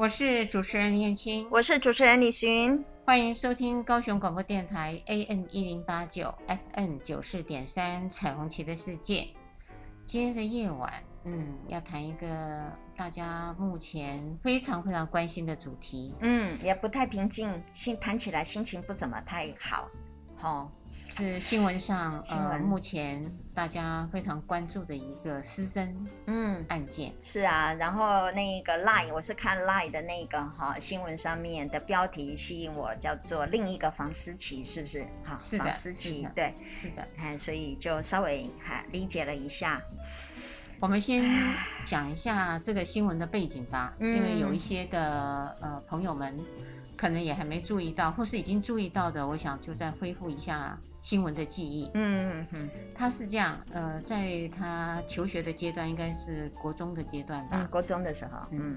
[0.00, 6.34] 我是主持人燕青，我是主持人李寻，欢迎收听高雄广播电台 AM 一零八九
[6.74, 9.28] FM 九四点三彩虹旗的世界。
[10.06, 10.90] 今天的夜晚，
[11.24, 12.64] 嗯，要谈一个
[12.96, 19.86] 大家目前非常非常关心的主题，嗯，也不太平静，心谈起来心情不怎么太好。
[20.42, 20.70] 哦，
[21.16, 27.10] 是新闻上新闻呃，目前大家非常关注的一个师生嗯案件。
[27.10, 35.04] 嗯，是啊，然后那个 Line 我是看 Line 的那个哈新闻上面的标题吸引我，叫做另一个房思琪，是不是？
[35.22, 39.82] 好，是的，房思琪，对，是的，哎，所以就稍微哈理解了一下。
[40.80, 41.22] 我们先
[41.84, 46.38] 讲一下这个新闻的背景吧，嗯，因为有一些的呃朋友们。
[47.00, 51.90] 可能也还没注意到，或是已经注意到的，我想就再恢复一下新闻的记忆。
[51.94, 57.58] 嗯嗯嗯，他是这样，呃，在他求学的阶段，应该是国中的阶段吧？
[57.62, 58.76] 嗯，国中的时候，嗯，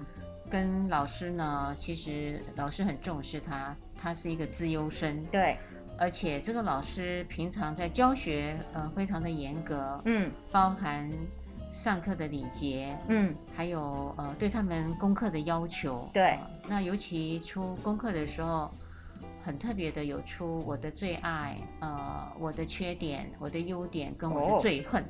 [0.49, 5.21] 跟老师呢，其实老师很重视他，他是一个资优生。
[5.25, 5.57] 对，
[5.97, 10.01] 而且这个老师平常在教学，呃，非常的严格。
[10.05, 11.11] 嗯，包含。
[11.73, 18.69] 上课的礼节，嗯，还有呃，对他们功课的要求，对、呃，那尤其出功课的时候，
[19.41, 25.03] 很特别的有出我的最爱，呃，我的缺点，我的优点跟我的最恨。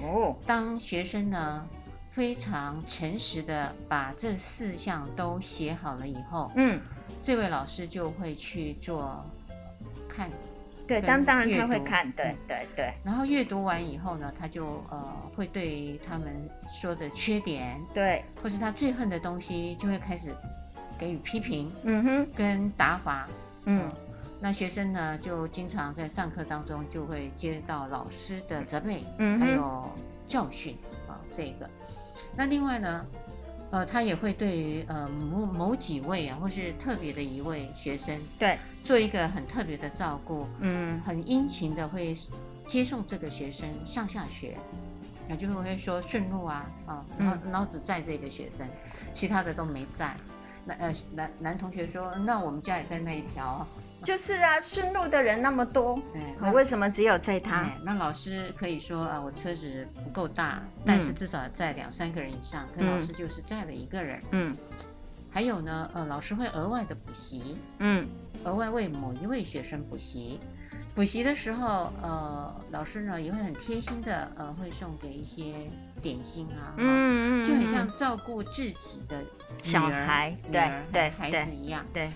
[0.00, 1.66] 哦，当学生呢
[2.08, 6.80] 非常诚实的把这四项都写好了以后，嗯，
[7.20, 9.20] 这位老师就会去做
[10.08, 10.30] 看。
[10.86, 12.92] 对，当当然他会看，对对对。
[13.04, 20.34] 然后阅读完以后呢，他就呃会对他们说的缺点，对，或是他最恨的东西，就会开始
[20.98, 23.28] 给予批评，嗯哼，跟打法，
[23.64, 23.90] 嗯。
[24.40, 29.88] 那学生呢，就经常在上课当中就会接到老师的责备，嗯，还有
[30.26, 31.70] 教训啊，这个。
[32.34, 33.06] 那另外呢？
[33.72, 42.14] 呃，他也会对于呃某某几位啊，或是特别的一位学生，对，做一个很特别的照顾，嗯，很殷勤的会
[42.66, 44.58] 接送这个学生上下学，
[45.26, 48.68] 那就会说顺路啊，啊，然后然后只载这个学生，
[49.10, 50.14] 其他的都没载。
[50.66, 53.66] 男呃男男同学说，那我们家也在那一条。
[54.04, 55.96] 就是啊，顺路的人那么多，
[56.40, 57.68] 我为什么只有载他？
[57.84, 62.66] 那老师可以说啊，我车子不够大，但是至少载两三个人以上。
[62.74, 64.20] 可老师就是载了一个人。
[64.32, 64.56] 嗯，
[65.30, 68.08] 还有呢，呃，老师会额外的补习，嗯，
[68.44, 70.40] 额外为某一位学生补习。
[70.94, 75.70] 补习的时候，呃，老师呢也会很贴心的，呃，会送给一些
[76.02, 79.24] 点心啊，嗯，就很像照顾自己的
[79.62, 82.10] 小孩，对对孩子一样，对。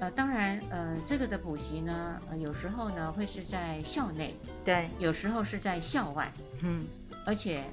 [0.00, 6.86] 呃，当然，呃，这个的补习呢，呃，有时候呢会是在校内，对，有时候是在校外，嗯，
[7.26, 7.64] 而且，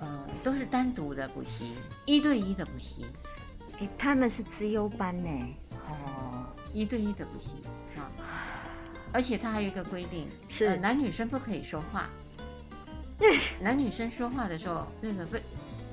[0.00, 1.74] 呃，都是单独的补习，
[2.06, 3.06] 一对一的补习。
[3.80, 5.28] 诶，他们是资优班呢，
[5.88, 7.56] 哦，一对一的补习
[7.98, 8.06] 啊，
[9.12, 12.08] 而且他还有一个规定，是、呃、男女生不可以说话，
[13.60, 15.36] 男女生说话的时候，那个不。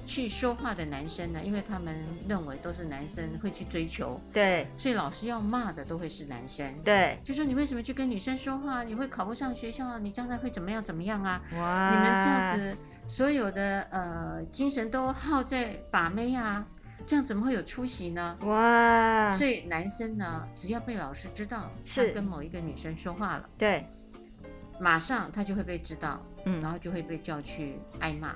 [0.06, 8.84] 去说话的男生呢，因为他们认为都是男生会去追求，对，所以老师要骂的都会是男生，对，就说你为什么去跟女生说话？
[8.84, 11.42] 你会考不上学校，你将来会怎么样怎么样啊？
[11.54, 16.66] 哇，你们这样子，所有的呃精神都耗在把妹啊，
[17.06, 18.38] 这样怎么会有出息呢？
[18.42, 23.86] 哇，所以男生呢，只要被老师知道他跟某一个女生说话了，对，
[24.80, 28.36] 马上他就会被知道，嗯，然后就会被叫去挨骂。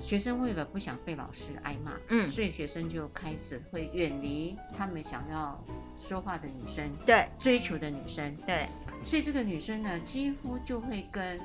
[0.00, 5.62] 学生为了不想被老师挨骂，嗯，所以学生就开始会远离他们想要
[5.96, 8.66] 说话的女生，对，追求的女生，对，
[9.04, 11.38] 所以这个女生呢，几乎就会跟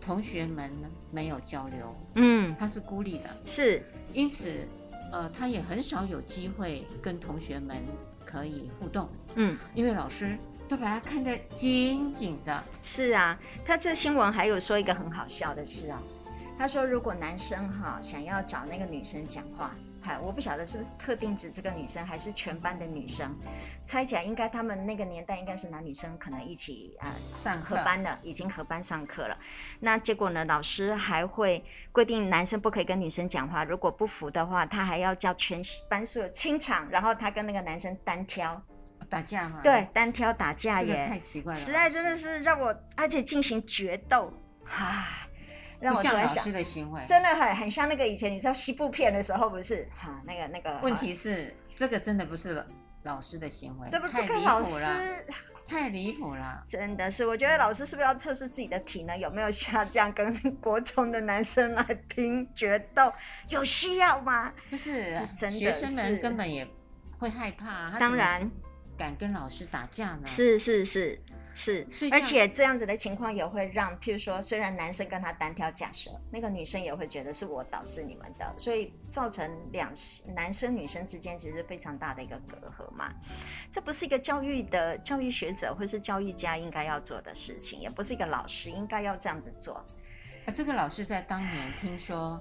[0.00, 3.82] 同学们呢没有交流，嗯，她是孤立的，是，
[4.12, 4.66] 因此，
[5.12, 7.76] 呃，她也很少有机会跟同学们
[8.24, 10.36] 可以互动，嗯，因为老师
[10.66, 12.64] 都把她看得紧紧的。
[12.82, 16.02] 是啊，他这新闻还有说一个很好笑的事啊。
[16.58, 23.36] 他说：“如果男生哈想要找那个女生讲话，嗨，我不晓得是不是特定指这个女生，还是全班的女生。
[23.84, 29.36] 猜起来应该他们那个年代应该是男女生可能一起啊上课合班的，已经合班上课了。
[29.80, 35.60] 那结果呢，老师还会规定男生不可以跟女生讲话，如果不服的话，他还要叫全
[35.90, 38.62] 班所有清场，然后他跟那个男生单挑
[39.08, 39.58] 打架吗？
[39.64, 44.32] 对，单挑打架也太奇怪了，实在真的是让我而且进行决斗，
[44.64, 45.06] 哈。”
[45.82, 46.44] 让我突然想，
[47.06, 50.78] 真的很很像那个以前你知道西部片的时候不是哈那个那个。
[50.80, 52.64] 问题是这个真的不是
[53.02, 54.86] 老师的行为，这不不跟老师
[55.66, 56.62] 太离谱了。
[56.68, 63.12] 真的是，我觉得老师是不是要测试自己的体能有没有下降，跟国中的男生来拼决斗，
[63.48, 64.52] 有需要吗？
[64.70, 66.64] 不是，真的是学生们根本也
[67.18, 68.48] 会害怕，当然
[68.96, 70.22] 敢跟老师打架呢。
[70.26, 71.18] 是是是。
[71.54, 79.92] 是，而且这样子的情况也会让，譬如说，虽然男生跟他单挑假设，那个女生也会觉得是我导致你们的，所以造成两
[80.34, 83.12] 男生女生之间其实非常大的一个隔阂嘛。
[83.70, 89.74] 这不是一个教育的教育学者或是教育家应该要做的事情，也不是一个老师应该要这样子做。
[90.46, 92.40] 啊，这个老师在当年听说。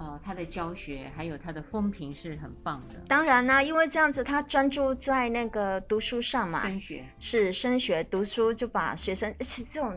[0.00, 2.94] 呃，他的教学还有他的风评是很棒的。
[3.06, 9.94] 当然啦、啊，因为这样子他专注在那个读书上嘛，升学是升学读书，就把学生其实这种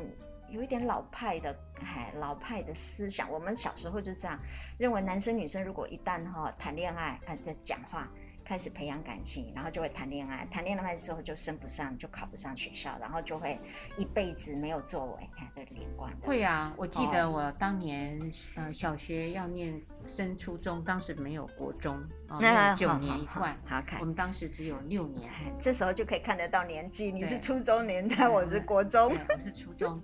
[0.49, 4.37] 有一点老派的，哎，老派的思想，我们小时候就这样
[4.77, 8.07] 认为，男生女生如果一旦哈、哦、谈恋爱，哎，在讲话。
[8.45, 13.57] 开始培养感情，然后就会谈恋爱，谈恋爱之后就升不上，就考不上学校，然后就会
[13.95, 15.29] 一辈子没有作为。
[15.33, 16.27] 看这连贯的。
[16.27, 21.95] 会啊，我记得我当年、哦、呃小学要念升初中，当时没有国中，
[22.27, 23.99] 哦、那有九年一贯，好看。
[23.99, 27.11] 我们当时只有六年，这时候就可以看得到年纪。
[27.11, 30.01] 你是初中年代，我是国中，我是初中。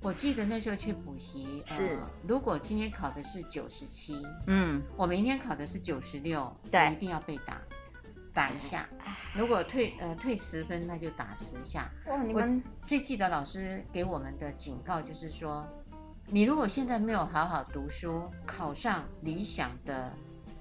[0.00, 7.60] 我记得那时候去补习，是、呃、如果今天考的是九十七，嗯，我明天考的是九十六，对，一定要被打。
[8.32, 8.88] 打一下，
[9.34, 11.90] 如果退呃退十分，那就打十下。
[12.06, 15.66] 哇，你们最记得老师给我们的警告就是说，
[16.32, 20.12] 你如果现在没有好好读书，考上理想的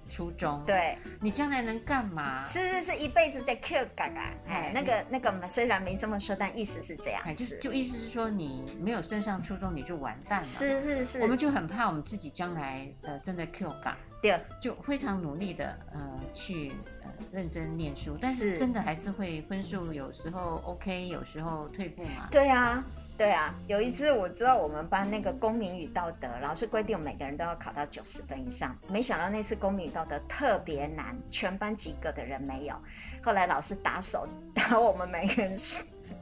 [0.09, 2.43] 初中，对，你将来能干嘛？
[2.43, 4.33] 是是是，一辈子在 Q 嘎嘎。
[4.47, 7.57] 哎，那个那个虽然没这么说，但意思是这样子。
[7.57, 10.43] 就，就意思是说，你没有升上初中，你就完蛋了。
[10.43, 13.95] 是是是，我们就很怕我们自己将来呃真的 Q 嘎。
[14.21, 16.73] 对，就非常努力的呃去
[17.03, 22.27] 呃认真念书，但是真的还是会分数有时候 OK，有时候退步嘛。
[22.31, 22.83] 对啊，
[23.19, 23.53] 对啊。
[23.67, 32.75] 有一次我知道我们班那个公民与道德，老师规定每个人都要考到九十分以上，没想到那次公民与道德特别难，全班及格的人没有。
[33.21, 34.25] 后来老师打手
[34.55, 35.57] 打我们每个人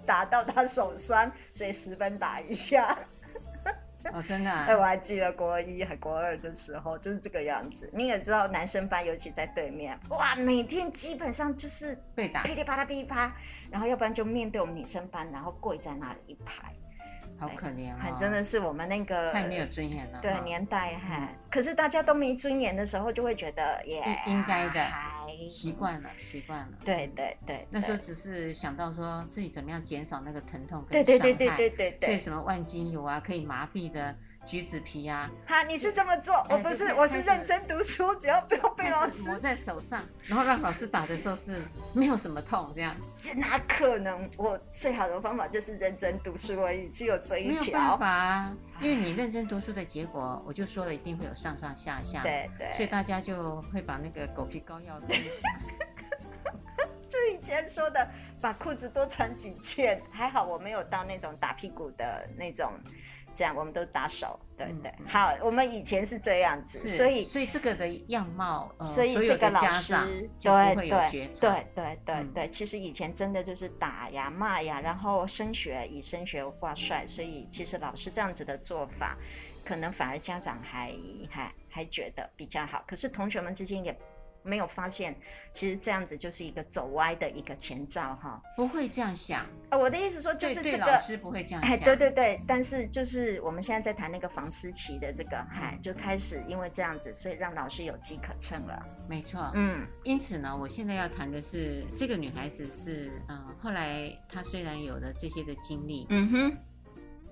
[0.07, 2.97] 打到他手酸，所以十分打一下。
[4.13, 4.65] 哦，真的、啊。
[4.67, 7.89] 哎，我还记得国一还国二的时候，就是这个样子。
[7.93, 13.35] 你也知道，男生班尤其在对面，哇，每天基本上就是被打，噼里啪啦噼里啪，
[13.69, 16.73] 然后要不然就面对我们女生班，然后跪在那里一排。
[17.39, 18.11] 好可怜啊、还！
[18.13, 20.19] 真的是我们那个太没有尊严了。
[20.21, 24.85] 对年代哈，可是大家都没尊严的时候，就会觉得也应该的，
[25.49, 26.77] 习惯了，习惯了。
[26.83, 31.03] 对对对，那时候只是想到说自己怎么样减少那个疼痛跟伤害。
[31.03, 32.09] 对对对对对对对。
[32.09, 34.15] 所以什么万金油啊，可以麻痹的。
[34.47, 41.61] 橘子皮呀、啊，哈，你是这么做，我不是，我是认真读书，只要不要被老师抹在手上，然后让老师打的时候是
[41.91, 42.95] 没有什么痛，这样。
[43.17, 44.29] 这哪可能？
[44.37, 47.61] 我最好的方法就是认真读书而已，只有这一条。
[47.61, 52.23] 没有办法啊，因为你认真读书的结果，我就说了，一定会有上上下下。
[52.23, 52.71] 对对。
[52.73, 54.97] 所以大家就会把那个狗皮膏药。
[57.09, 58.05] 就以前说的，
[58.41, 62.73] 把裤子多穿几件，还好我没有到那种打屁股的那种。
[63.37, 69.93] 这样我们都打手，对对，嗯、好，我们以前是这样子，所以所以这个的样貌，呃、所以这个老师
[70.41, 79.15] 对对对对对对对，其实以前真的就是打呀骂呀，然后升学以升学挂帅，所以其实老师这样子的做法，
[79.63, 80.91] 可能反而家长还
[81.29, 83.95] 还还觉得比较好，可是同学们之间也。
[84.47, 85.15] 没有发现，
[85.51, 88.41] 其实这样子就是一个走歪的一个前兆哈。
[88.55, 91.71] 不会这样想，我的意思说就是这个老师不会这样想。
[91.71, 98.83] 哎，对对对，但是就是我们现在在谈那个房思琪的这个，哎，就开始因为这样子，所以让老师有机可乘了。
[99.07, 99.85] 没错，嗯。
[100.03, 106.57] 因此呢，我现在要谈的是这个女孩子是，嗯，后来她虽然有了这些的经历，嗯哼。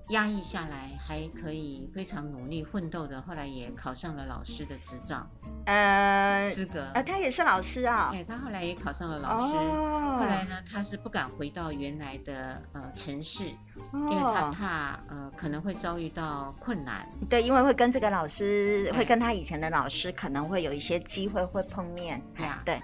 [0.09, 5.27] 压抑下来，还可以非常努力奋斗的，后来也考上了老师的执照，
[5.65, 13.45] 呃，资格，呃，他也是老师啊，哎，他后来也考上了老师，哦、后来呢，他是不敢回到原来的呃城市，
[13.91, 22.75] 哦、因为他怕呃可能会遭遇到困难，对，因为会跟这个老师，会跟他以前的老师可能会有一些机会会碰面，对啊，对，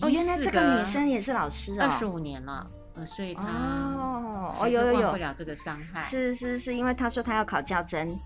[0.00, 2.66] 哦，原来这个女生也是老师啊、哦，二十五年了。
[2.94, 3.44] 呃，所以他
[4.58, 8.18] 哦，有有有忘不了这个伤害，是是是，因为他说他要考教甄，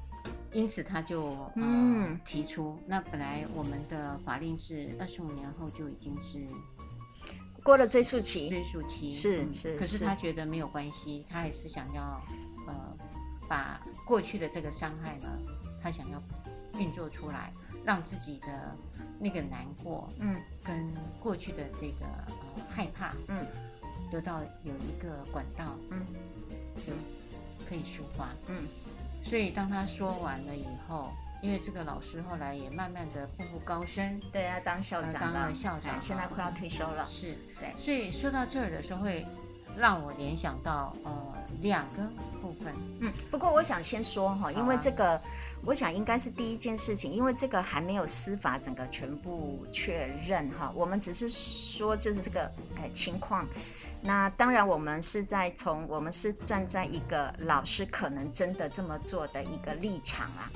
[0.52, 2.78] 因此他就嗯提出。
[2.87, 6.38] 那本来我们的法令是二十五年后就已经是
[7.62, 12.21] 过了追诉期，追诉期是是，可是他觉得没有关系，他还是想要
[12.66, 12.75] 呃
[13.47, 15.28] 把过去的这个伤害呢，
[15.83, 16.23] 他想要
[16.78, 17.52] 运作出来，
[17.85, 18.75] 让自己的
[19.21, 20.90] 那个难过，嗯，跟
[21.21, 22.06] 过去的这个
[22.56, 23.47] 呃害怕，嗯。
[24.14, 26.06] 得到有一个管道，嗯，
[26.87, 26.92] 就
[27.68, 28.64] 可以抒发，嗯，
[29.25, 31.11] 所以当他说完了以后，
[31.42, 37.04] 因为这个老师后来也慢慢的步步高升，对啊，当校长了，当了校长，现在快要退休了。
[37.04, 37.75] 是，对。
[37.76, 39.26] 所以说到这儿的时候，会
[39.76, 42.09] 让我联想到呃两个
[42.40, 42.73] 部分。
[43.00, 45.21] 嗯，不过我想先说哈，因为这个，
[45.64, 53.44] 我想应该是第一件事情，因为这个还没有司法整个全部确认哈，我们只是说就是这个哎情况。
[54.07, 60.53] 那当然，我们是在从我们是站在一个老师可能真的这么做的一个立场啊，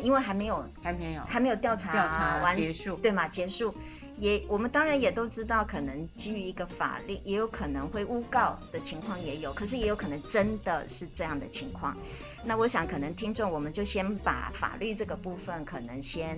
[0.00, 3.26] 因为还没有还没有还没有调查调查完结束，对吗？
[3.26, 3.74] 结束
[4.18, 11.96] 也我们当然也都知道，可能基于一个法律，也有可能会诬告的情况也有，可是也有可能真的是这样的情况。
[12.44, 16.36] 那我想，可能听众，我们就先把法律这个部分，可能先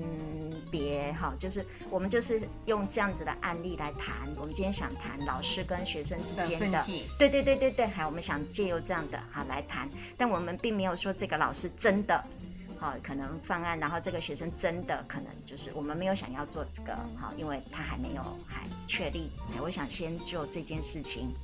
[0.70, 4.28] 别哈，就是我们就是用这样子的案例来谈。
[4.36, 6.84] 我们今天想谈老师跟学生之间的，
[7.18, 12.22] 对对对对对，好，我们想借由这样的哈来谈，但我们并没有说这个老师真的
[12.78, 19.30] 好可能犯案，然后这个学生真的可能就是我们没有想要做这个哈，因为他还没有还确立。
[19.58, 21.34] 我想先就这件事情。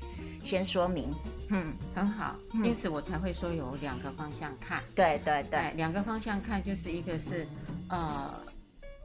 [0.42, 1.14] 先说明，
[1.48, 7.46] 嗯，很好，因此我才会说有两个方向看，对对对，两个方向看就是一个是，
[7.88, 8.32] 呃，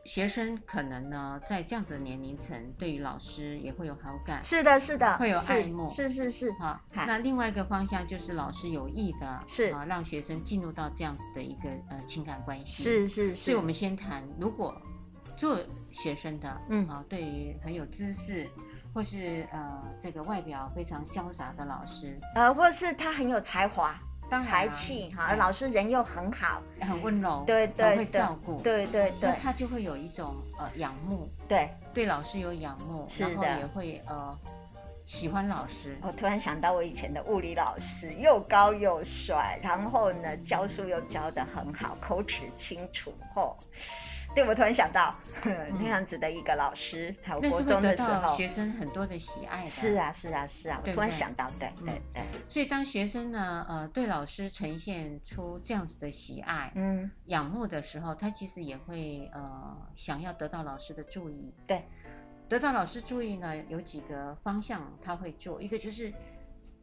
[0.05, 9.73] 学生可能呢在这样子的年龄层对于老师也会有好感，是的，是的，会有爱慕，是是是，好，那另外一个方向就是老师有意的，是。
[9.73, 14.73] 啊，让学生进入到这样子的一个呃情感关系，是是是，所以我们先谈，如果
[15.35, 15.59] 做
[15.91, 16.87] 学生的，嗯。
[16.87, 18.49] 啊，对于很有知识。
[18.95, 23.93] 或是呃，这个外表非常潇洒的老师，呃，或是他很有才华、
[24.41, 34.39] 才气哈，而老师人又很好，很温柔，对对，会照顾，对对对，那他就会有一种呃仰慕，对，对老师有仰慕，是的，然后也会呃
[35.05, 35.97] 喜欢老师。
[36.01, 43.57] 我突然想到我以前的物理老师，又高又帅，然后呢教书又教得很好，口齿清楚，吼。
[44.35, 45.15] 对，我突然想到
[45.79, 49.65] 那样子的一个老师，还有国中的时候，学生很多的喜爱。
[49.65, 52.21] 是啊，是啊，是啊，我突然想到，对对对。
[52.49, 61.53] 所以当学生呢，呃，对老师呈现出这样子的喜爱、嗯，仰慕的时候，他其实也会呃想要得到老师的注意。
[61.65, 61.85] 对，
[62.49, 66.13] 得到老师注意呢，有几个方向他会做，一个就是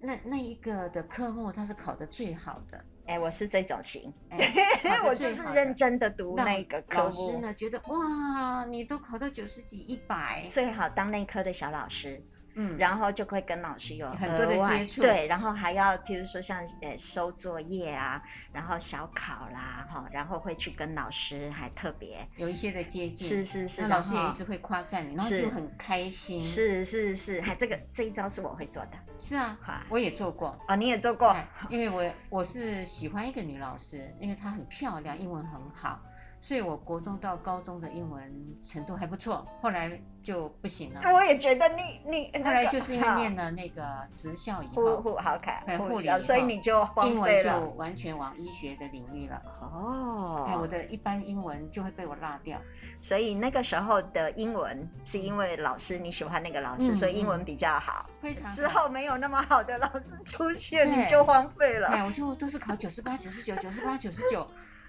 [0.02, 2.84] 那那一个的科目他是考得最好的。
[3.06, 4.12] 哎，我是这种型，
[5.06, 7.04] 我就是认真的读那个科目。
[7.04, 12.22] 老师呢觉得哇，你都考到九十几、一百，最好当内科的小老师。
[12.54, 31.34] 嗯，然后就会跟老师有很多的接触，对，然后还要譬如说像呃收作业啊，然后小考啦，哈，然后会去跟老师还特别有一些的接近，是是是，老师也一直会夸赞你，然后就很开心，是是是，还这个这一招是我会做的，是啊，我也做过，哦，你也做过，
[31.68, 36.00] 因为我我是喜欢一个女老师，因为她很漂亮，英文很好。
[36.42, 38.20] 所以，我国中到高中的英文
[38.64, 41.00] 程度还不错，后来就不行了。
[41.12, 49.40] 我也觉得你你后来就是因为念了那个职校以后，护好看，护理，所以你就英文就完全往医学的领域了。
[49.60, 52.60] 哦，我的一般英文就会被我落掉。
[53.00, 58.10] 所以那个时候的英文是因为老师你喜欢那个老师，所以英文比较好。
[58.20, 58.50] 非常。
[58.50, 61.88] 之后没有那么好的老师出现，你就荒废了。
[61.88, 64.44] 对，我就都是考九十八、九十九、九十八、九十九。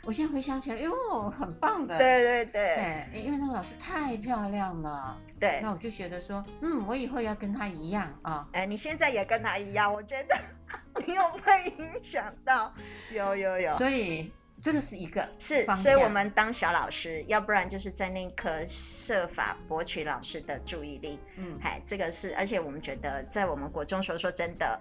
[0.06, 1.98] 我现在回想起来，哟，很棒的。
[1.98, 5.18] 对对对，对，因为那个老师太漂亮了。
[5.40, 8.46] 对，那我就觉得说，嗯，我以后要跟她一样啊。
[8.52, 10.38] 哎，你现在也跟她一样，我觉得
[11.08, 12.74] 你有被影响到，
[13.14, 13.72] 有有有。
[13.78, 14.30] 所以
[14.62, 21.18] 这个是一个是，所以我们当小老师，要不然就是在那科设法博取老师的注意力。
[21.38, 24.78] 嗯，哎，这个是，而且我们觉得，在我们国中时候，说真的。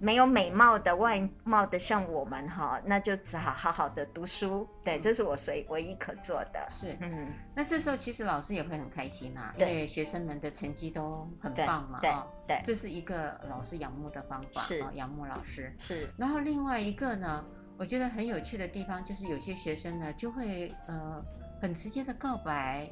[0.00, 4.66] 没有美貌的外貌的像我们哈，那就只好好好的读书。
[4.82, 6.66] 对，这是我唯唯一可做的。
[6.70, 12.00] 是，嗯，那这时候其实老师也会很开心呐，因为学生们的成绩都很棒嘛。
[12.00, 12.10] 对
[12.48, 14.60] 对，这是一个老师仰慕的方法。
[14.62, 15.72] 是，仰慕老师。
[15.78, 16.08] 是。
[16.16, 17.44] 然后另外一个呢，
[17.76, 21.22] 我觉得很有趣的地方就是有些学生呢就会呃
[21.60, 22.90] 很直接的告白。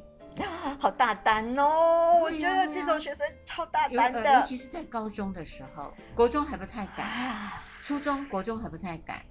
[0.79, 2.19] 好大胆哦！
[2.21, 9.21] 我觉得这种学生超大胆的，尤其是在高中的时候，国中还不太敢，初中、国中还不太敢，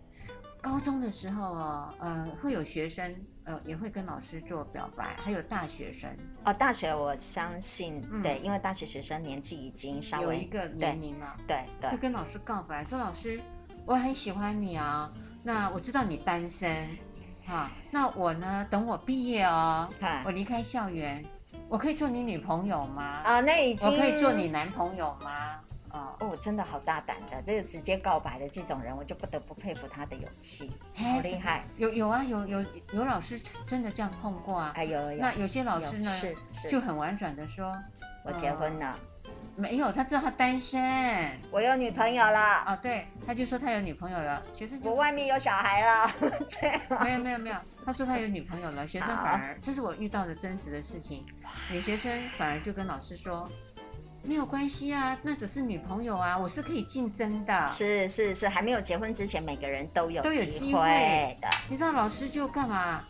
[0.60, 6.10] 高中的时候哦，呃，会有学生呃也会跟老师做表白，还有大学生
[6.44, 13.40] 哦，大学我相信对，因为大学学生年纪已经稍微有一个年龄了，对对，会跟老师告白说：“老师，
[13.86, 15.10] 我很喜欢你啊，
[15.42, 16.88] 那我知道你单身。”
[17.48, 18.66] 啊，那我呢？
[18.70, 19.88] 等我毕业哦，
[20.24, 21.24] 我离开校园，
[21.68, 23.22] 我可以做你女朋友吗？
[23.24, 25.60] 啊，那已经我可以做你男朋友吗？
[25.90, 31.64] 哦哦，真的好大胆的，这个直接告白的这种人，我就不得不佩服他的勇气，好厉害。
[31.78, 34.72] 有有啊，有有有老师真的这样碰过啊。
[34.76, 35.18] 哎有有。
[35.18, 37.72] 那有些老师呢，是是就很婉转的说，
[38.22, 38.98] 我结婚了。
[39.58, 40.80] 没有，他知道他单身。
[41.50, 42.64] 我有女朋友了。
[42.64, 44.40] 哦，对，他就说他有女朋友了。
[44.54, 46.10] 学生，我外面有小孩了。
[47.02, 48.86] 没有没有没有，他说他有女朋友了。
[48.86, 51.26] 学生反而，这是我遇到的真实的事情。
[51.72, 53.48] 女学生反而就跟老师说，
[54.22, 57.66] 没有关系啊，那只是女朋友啊，我是可以竞争的。
[57.66, 61.48] 是是是，还没有结婚之前，每个人都有都有机会的。
[61.68, 63.02] 你知道老师就干嘛？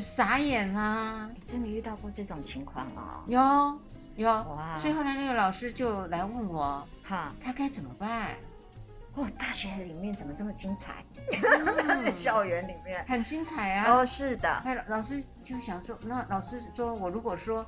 [0.00, 1.28] 傻眼啊！
[1.44, 3.20] 真的遇到过这种情况哦？
[3.26, 3.78] 有。
[4.22, 8.28] 有，所以后来那个老师就来问我，哈，他该怎么办？
[9.14, 11.04] 哦，大学里面怎么这么精彩？
[11.32, 13.92] 嗯、 校园里面很精彩啊！
[13.92, 14.62] 哦，是的。
[14.64, 17.66] 那老师就想说，那老师说我如果说，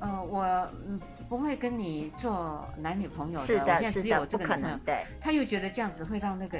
[0.00, 0.44] 呃，我
[0.86, 5.04] 嗯不会跟你做男女朋友的，是的，我现在只有这个可能，对。
[5.20, 6.58] 他又觉得这样子会让那个。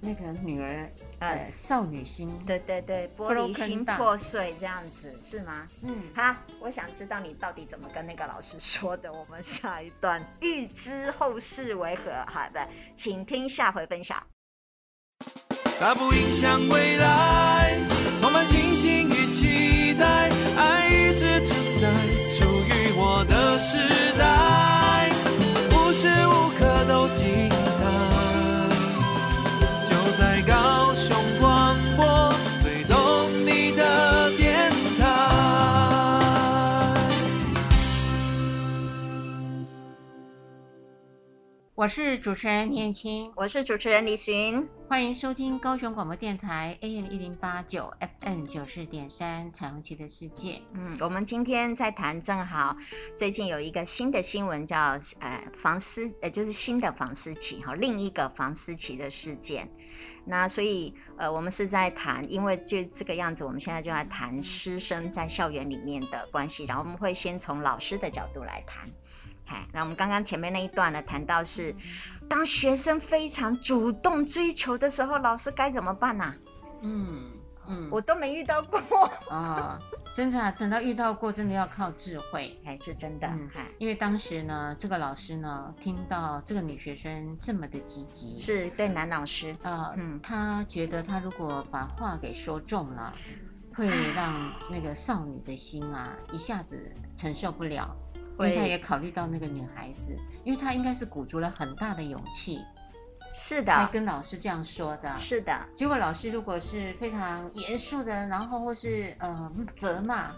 [0.00, 0.88] 那个女儿，
[1.18, 5.66] 呃，少女心，对对对，玻璃心破碎这样子是吗？
[5.82, 9.12] 嗯，好，我想知道你到底怎么跟那个老师说的。
[9.12, 12.12] 我们下一段预知后事为何？
[12.32, 14.22] 好的，请听下回分享。
[15.80, 17.76] 它不影响未来，
[18.20, 21.90] 充满信心与期待，爱一直存在，
[22.30, 23.76] 属于我的时
[24.16, 24.37] 代，
[41.78, 50.60] 我是主持人念青，我是主持人李寻，欢迎收听高雄广播电台 AM 一零八九 FM 九四点三彩虹旗的世界。
[50.72, 52.76] 嗯，我们今天在谈，正好
[53.16, 59.70] 最近有一个新的新闻，叫呃房思呃就是新的房思琪哈，另一个房思琪的事件。
[60.24, 68.90] 那所以呃我们是在谈，因为就这个样子，我们现在就在谈师生在校园里面的关系，然后我们会先从老师的角度来谈。
[69.72, 71.74] 那我们刚刚前面那一段呢，谈到是，
[72.28, 76.34] 当学生非常主动追求的时候，老师该怎么办呢？
[76.82, 77.30] 嗯
[77.70, 78.80] 嗯，我都没遇到过
[79.28, 79.78] 啊，
[80.16, 83.28] 真的，等到遇到过，真的要靠智慧，哎，是真的。
[83.28, 83.46] 嗯，
[83.78, 93.12] 因为当时呢，这个老师呢，听到这个女学生这么的积极，是对男老师，呃，嗯，他觉得他如果把话给说重了，
[93.74, 97.94] 会让那个少女的心啊，一下子承受不了。
[98.38, 102.64] 因为他也考虑到那个女孩子，因为他应该是鼓足了很大的勇气，
[103.34, 105.16] 是的，才跟老师这样说的。
[105.16, 110.32] 是的，结果老师如果是非常严肃的，然后或是呃责骂，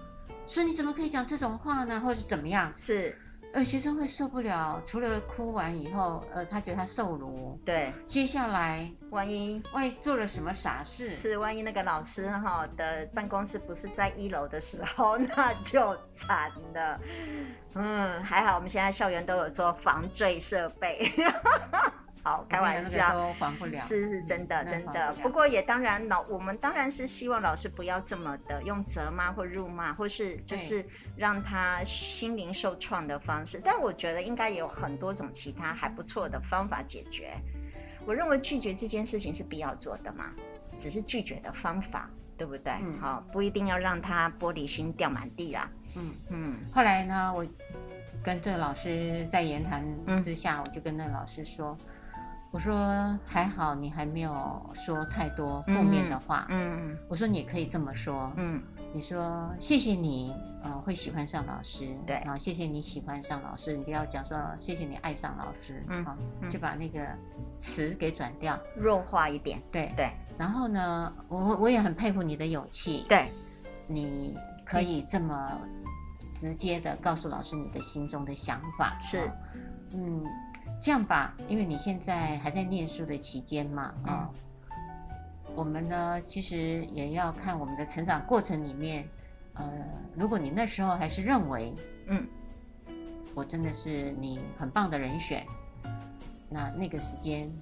[0.46, 2.72] 说你怎么可以讲这种话呢，或是怎么样？
[2.74, 3.16] 是。
[3.52, 7.58] 呃，学生会受不了，除了哭完以后，呃，他觉得他受辱。
[7.64, 17.00] 对，接下来万一万一做了什么傻事，是万一那个老师哈的办公室不是在一楼的时候， 那就惨了。
[17.74, 21.10] 嗯，还好我们现在校园都有做防坠设备。
[22.22, 25.10] 好，开玩笑，都还不了，是是真的，真的。
[25.22, 30.84] 不过也当然老，我们当然是希望老师不要这么的用责骂或辱骂，或是就是
[31.16, 33.58] 让他心灵受创的方式。
[33.64, 37.34] 但我觉得应该也有很多种其他还不错的方法解决。
[38.06, 40.26] 我认为拒绝这件事情是必要做的嘛，
[40.78, 42.72] 只是拒绝的方法，对不对？
[42.82, 45.70] 嗯，好，不一定要让他玻璃心掉满地啦。
[45.96, 46.56] 嗯嗯。
[46.72, 47.46] 后来呢，我
[48.22, 49.84] 跟这个老师在言谈
[50.20, 51.76] 之下，我就跟那个老师说。
[52.52, 56.46] 我说还好，你还没有说太多负面的话。
[56.48, 58.32] 嗯嗯，我说你可以这么说。
[58.36, 58.60] 嗯，
[58.92, 61.88] 你说谢谢你，呃，会喜欢上老师。
[62.06, 65.84] 对，啊，谢谢你喜欢上老师，你不要讲说谢谢你爱上老师。
[65.88, 66.16] 嗯，好，
[66.50, 67.00] 就把那个
[67.58, 69.60] 词给转掉，弱化一点。
[69.70, 70.10] 对对。
[70.38, 73.04] 然后呢，我我也很佩服你的勇气。
[73.08, 73.30] 对，
[73.86, 75.58] 你可以这么
[76.20, 78.96] 直接的告诉老师你的心中的想法。
[79.00, 79.30] 是，
[79.92, 80.24] 嗯。
[80.82, 84.30] 这样吧，因为你现在还在念书的期间嘛，啊、嗯哦，
[85.54, 89.06] 我们呢其实也要看我们的成长过程里面，
[89.60, 91.74] 呃，如果你那时候还是认为，
[92.06, 92.26] 嗯，
[93.34, 95.46] 我真的是你很棒的人选，
[96.48, 97.52] 那那个时间。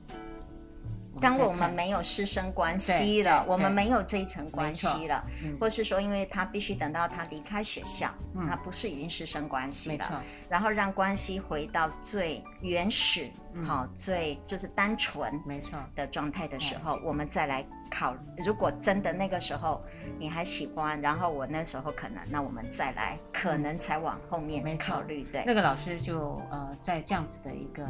[1.20, 13.28] 当我们没有师生关系了，我们没有这一层关系了，嗯、或是说，因为他必须等到他离开学校，嗯、他不是已经师生关系了，然后让关系回到最原始，
[13.66, 15.76] 好、嗯，最就是单纯，没错。
[15.96, 18.14] 的状态的时候，嗯、我们再来考。
[18.44, 19.82] 如果真的那个时候
[20.18, 25.24] 你还喜欢，然后我那时候可能，那我们再来，可能才往后面考虑。
[25.24, 27.86] 对，那个老师就呃，在这样子的一个。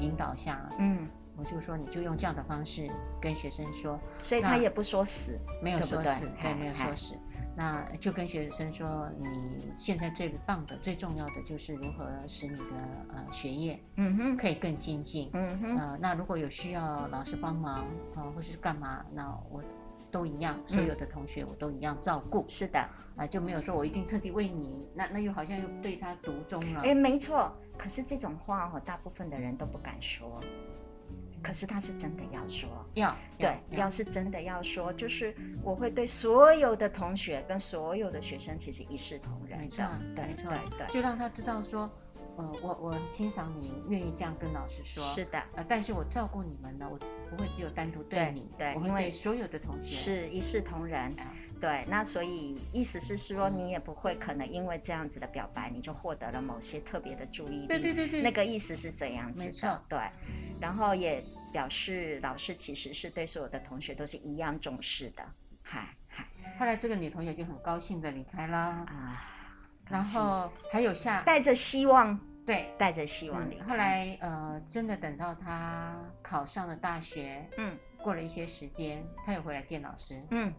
[0.00, 2.88] 引导下，嗯，我就说你就用这样的方式
[3.20, 7.16] 跟学生说，所以他也不说死，没有说死，对，没有说死。
[7.58, 12.64] 那就跟学生说，你现在最棒的、最重要的就是如何使你的
[13.08, 17.78] 呃学业，嗯哼，可以更精进，嗯哼，呃，那如果有需要老师帮忙
[18.14, 19.60] 啊、呃，或是干嘛，那我
[20.08, 22.44] 都一样，所有的同学我都一样照顾。
[22.46, 26.82] 是的，啊、呃，就没有说我一定特地为你，那那又好像又对他独钟了。
[26.82, 30.40] 哎，没错，可是这种话哦，大部分的人都不敢说。
[31.42, 41.90] 可是他是真的要说，要对，要是真的要说，就是我会对所有的同学跟所有的学生，其实一视同仁的，没错，对，没错，对，对，就让他知道说，
[42.38, 46.96] 呃，我我欣赏你愿意这样跟老师说，是的，呃，但是我照顾你们呢，我
[47.28, 51.16] 不会只有单独对你，对，我会对所有的同学是一视同仁，
[51.60, 59.98] 对，那所以意思是说，你也不会可能因为这样子的表白，你就获得了某些特别的注意力，对对对对，那个意思是这样子的，对。
[60.60, 65.24] 然后也表示老师其实是对所有的同学都是一样重视的，
[65.62, 66.24] 嗨嗨。
[66.56, 69.24] 后来这个女同学就很高兴的离开了啊，
[69.88, 73.66] 然后还有下带着希望，对，带着希望离开。
[73.66, 80.52] 后来呃，真的等到他考上了大学，嗯，过了一些时间，他又回来见老师，嗯，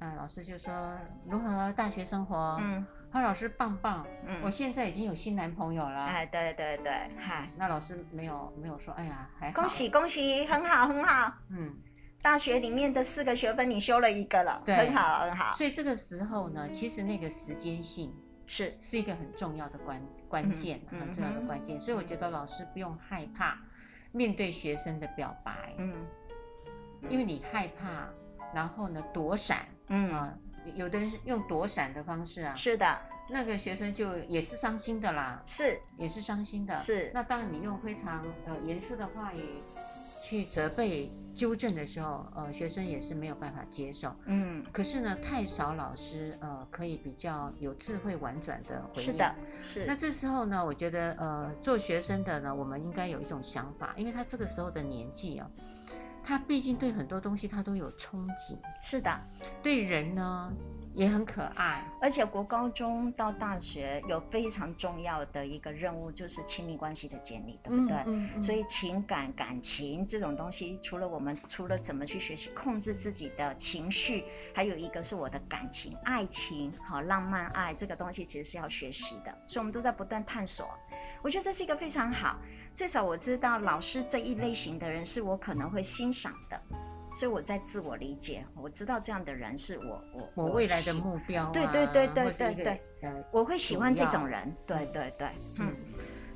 [0.00, 2.84] 啊，老师就说如何大学生活，嗯。
[3.14, 6.06] 他老师棒棒，嗯，我现在已经有新男朋友了。
[6.06, 11.76] 哎，对对对，嗨，那老师没有没有说，哎呀，还好，恭喜恭喜，很好很好，嗯，
[12.22, 15.54] 大学里面的四个学分你修了一个了，对，很好很好。
[15.54, 18.74] 所以这个时候呢，其实那个时间性是。
[18.80, 20.00] 是一个很重要的关
[20.32, 21.78] 关键，很重要的关键。
[21.78, 23.58] 所以我觉得老师不用害怕
[24.12, 25.94] 面对学生的表白，嗯，
[27.10, 28.08] 因为你害怕，
[28.54, 30.34] 然后呢躲闪，嗯啊。
[30.74, 32.86] 有的人是用躲闪的方式啊，是的，
[33.28, 37.10] 那个学生就也是伤心的啦，是，也是伤心的，是。
[37.12, 39.60] 那当然你用非常呃严肃的话语
[40.22, 44.14] 去责备、纠正的时候，呃，学生也是没有办法接受。
[44.26, 44.64] 嗯。
[44.72, 49.08] 可是呢，太少老师呃可以比较有智慧婉转的回应。
[49.08, 49.84] 是的，是。
[49.84, 55.50] 那这时候呢，我觉得呃做学生的呢，我们应该有一种想法，因为他这个时候的年纪啊。
[56.24, 59.20] 他毕竟对很多东西他都有憧憬，是的，
[59.60, 60.52] 对人呢
[60.94, 67.96] 也很可爱，而且国高中到大学有非常重要的一个任务，就是亲密关系的建立，对不对？
[67.98, 74.24] 嗯嗯嗯、所以情感、感情这种东西，除了我们除了怎么去学习控制自己的情绪，
[74.54, 80.68] 还有一个是我的感情、爱情，好浪漫爱这个东西其实是要学习的，所以我们都在不断探索。
[81.22, 82.38] 我觉得这是一个非常好。
[82.74, 86.60] 最少我知道老师这一类型的人是我可能会欣赏的，
[87.14, 91.50] 所以我在自我理解，我知道这样的人是我我我未来的目标、啊。
[91.52, 94.54] 对对对对对对，我会喜欢这种人。
[94.66, 95.74] 对对对，嗯，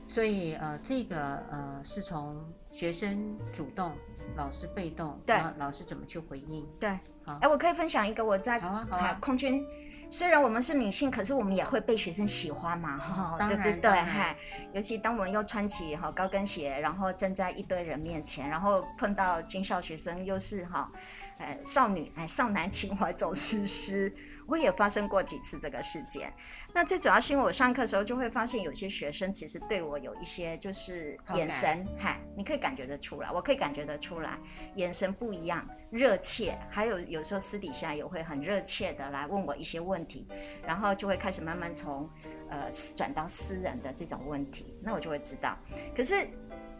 [0.06, 1.18] 所以呃，这个
[1.50, 2.36] 呃是从
[2.70, 3.92] 学生主动，
[4.36, 6.66] 老师被动，对，老师怎么去回应？
[6.78, 6.90] 对，
[7.24, 9.64] 好，哎，我可以分享一个我在好啊好啊空军。
[10.08, 13.72] 虽然我们是女性，可是我们也会被学生喜欢嘛，哈，对不对？
[13.74, 14.36] 对，嗨，
[14.72, 20.90] 尤其当我们又穿起哈高跟鞋，然后站在一堆人面前，然后碰到军校学生，又是哈，
[21.38, 24.14] 呃，少女哎，少男情怀总是诗。
[24.46, 26.32] 我也发生过几次这个事件，
[26.72, 34.38] 那最主要是因为我上课的时候就会发现有些学生其实对我有一些就是眼神，嗨你可以感觉得出来，我可以感觉得出来，
[34.76, 40.28] 眼神不一样，热切，还有有时候私底下也会很热切的来问我一些问题，
[40.64, 42.08] 然后就会开始慢慢从
[42.48, 45.58] 呃转到私人的这种问题，那我就会知道。
[45.94, 46.28] 可是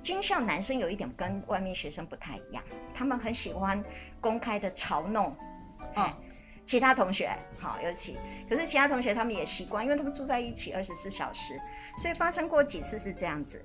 [0.05, 2.63] 军校男生有一点跟外面学生不太一样，
[2.95, 3.83] 他们很喜欢
[4.21, 5.37] 公开的嘲弄，
[5.97, 6.13] 哦。
[6.67, 8.19] 其他同学好，尤其
[8.51, 11.59] 可是其他同学他们也习惯，因为他们住在一起二十四小时，
[11.97, 13.65] 所以发生过几次是这样子，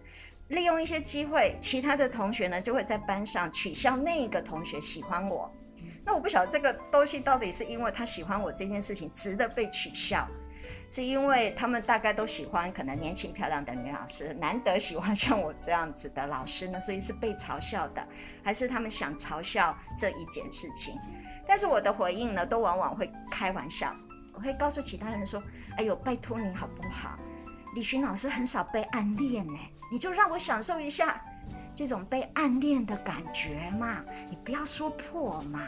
[0.49, 5.51] 利用一些机会，其他的同学呢就会在班上取笑那个同学喜欢我。
[6.05, 10.27] 那我不晓得这个东西到底是因为他喜欢我这件事情值得被取笑，
[10.89, 18.07] 是因为他们大概都喜欢可能年轻漂亮的女老师，难得喜欢像我这样子的老师呢，所以是被嘲笑的，
[18.43, 20.95] 还是他们想嘲笑这一件事情？
[21.47, 23.95] 但是我的回应呢，都往往会开玩笑，
[24.33, 25.41] 我会告诉其他人说
[25.77, 27.17] ：“哎呦，拜托你好不好？
[27.75, 29.57] 李寻老师很少被暗恋呢，
[29.91, 31.21] 你就让我享受一下
[31.73, 35.61] 这种被暗恋的感觉嘛，你不要说破嘛。”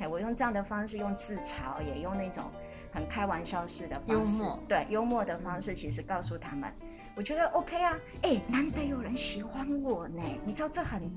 [0.00, 2.44] 哎，我用这样的方式，用自嘲，也用那种
[2.92, 6.72] 很开玩笑式的方式，幽，对，幽默的方式，其实告诉他们，
[7.16, 11.10] 我觉得 OK 啊，哎，难得有人喜欢我呢，你知道这很。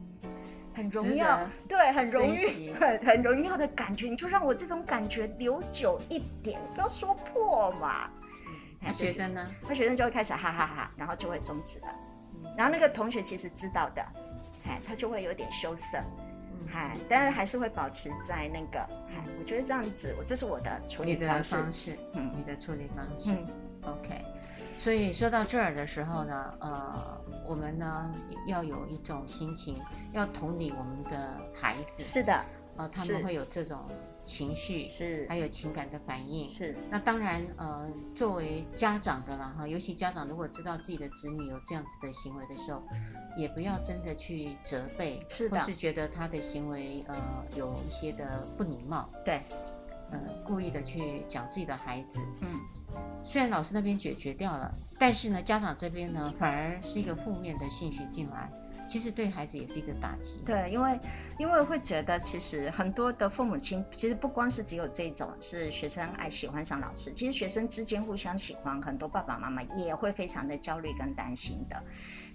[0.73, 8.10] 很荣耀，得对，很荣誉，很很荣耀的感觉，你就让我这种感觉留久一点，不要说破嘛。
[8.79, 9.47] 那学生呢？
[9.67, 11.88] 那学生就会开始哈哈哈哈，然后就会终止了。
[12.57, 14.01] 然后那个同学其实知道的，
[14.65, 15.99] 哎，他就会有点羞涩。
[16.67, 18.79] 嗨，但是还是会保持在那个，
[19.10, 23.47] 哎，我觉得这样子，我这是我的处理方式，方式嗯，你的处理方式，嗯
[23.84, 24.25] ，OK。
[24.77, 28.09] 所以说到这儿的时候呢，呃，我们呢
[28.47, 29.75] 要有一种心情，
[30.13, 32.33] 要同理我们的孩子，是的，
[32.77, 33.77] 呃，他们会有这种。
[34.23, 36.47] 情绪是，还有情感的反应。
[36.47, 36.75] 是。
[36.91, 42.83] 那当然，呃，作为家长的啦哈，尤其家长如果知道自己的子女有这样子的行为的时候，
[43.35, 47.17] 也不要真的去责备，是的，或是觉得他的行为呃
[47.55, 49.41] 有一些的不礼貌，对，
[50.12, 52.60] 呃，故意的去讲自己的孩子，嗯，
[53.24, 58.52] 虽然老师那边解决掉了，但是呢，家长这边呢反而是一个负面的信息进来。
[58.88, 60.41] 其实对孩子也是一个打击。
[60.45, 61.00] 对，因为
[61.39, 71.82] 因为会觉得，其实很多的父母亲，其实不光是只有这种是学生爱喜欢上老师，其实学生之间互相喜欢，很多爸爸妈妈也会非常的焦虑跟担心的。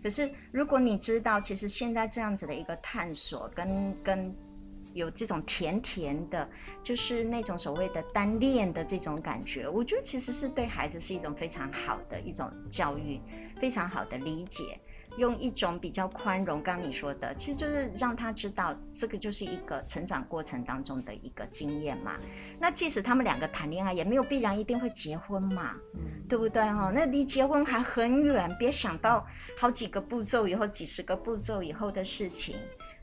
[0.02, 4.34] 可是如果你知道，其实现在这样子的一个探索跟跟
[4.96, 6.48] 有这种甜甜的，
[6.82, 13.20] 就是那种所谓的单恋的这种感觉，我觉得其实是对孩子是一种非常好的一种教育，
[13.60, 14.80] 非常好的理解。
[15.18, 22.18] 用一种比较宽容，刚刚你说的，其实就是让他知道，这个就是一个成长过程当中的一个经验嘛。
[22.58, 26.90] 那即使他们两个谈恋爱，也没有必然一定会结婚嘛，嗯、对不对哈？
[26.94, 32.56] 那离结婚还很远，别想到好几个步骤以后、几十个步骤以后的事情。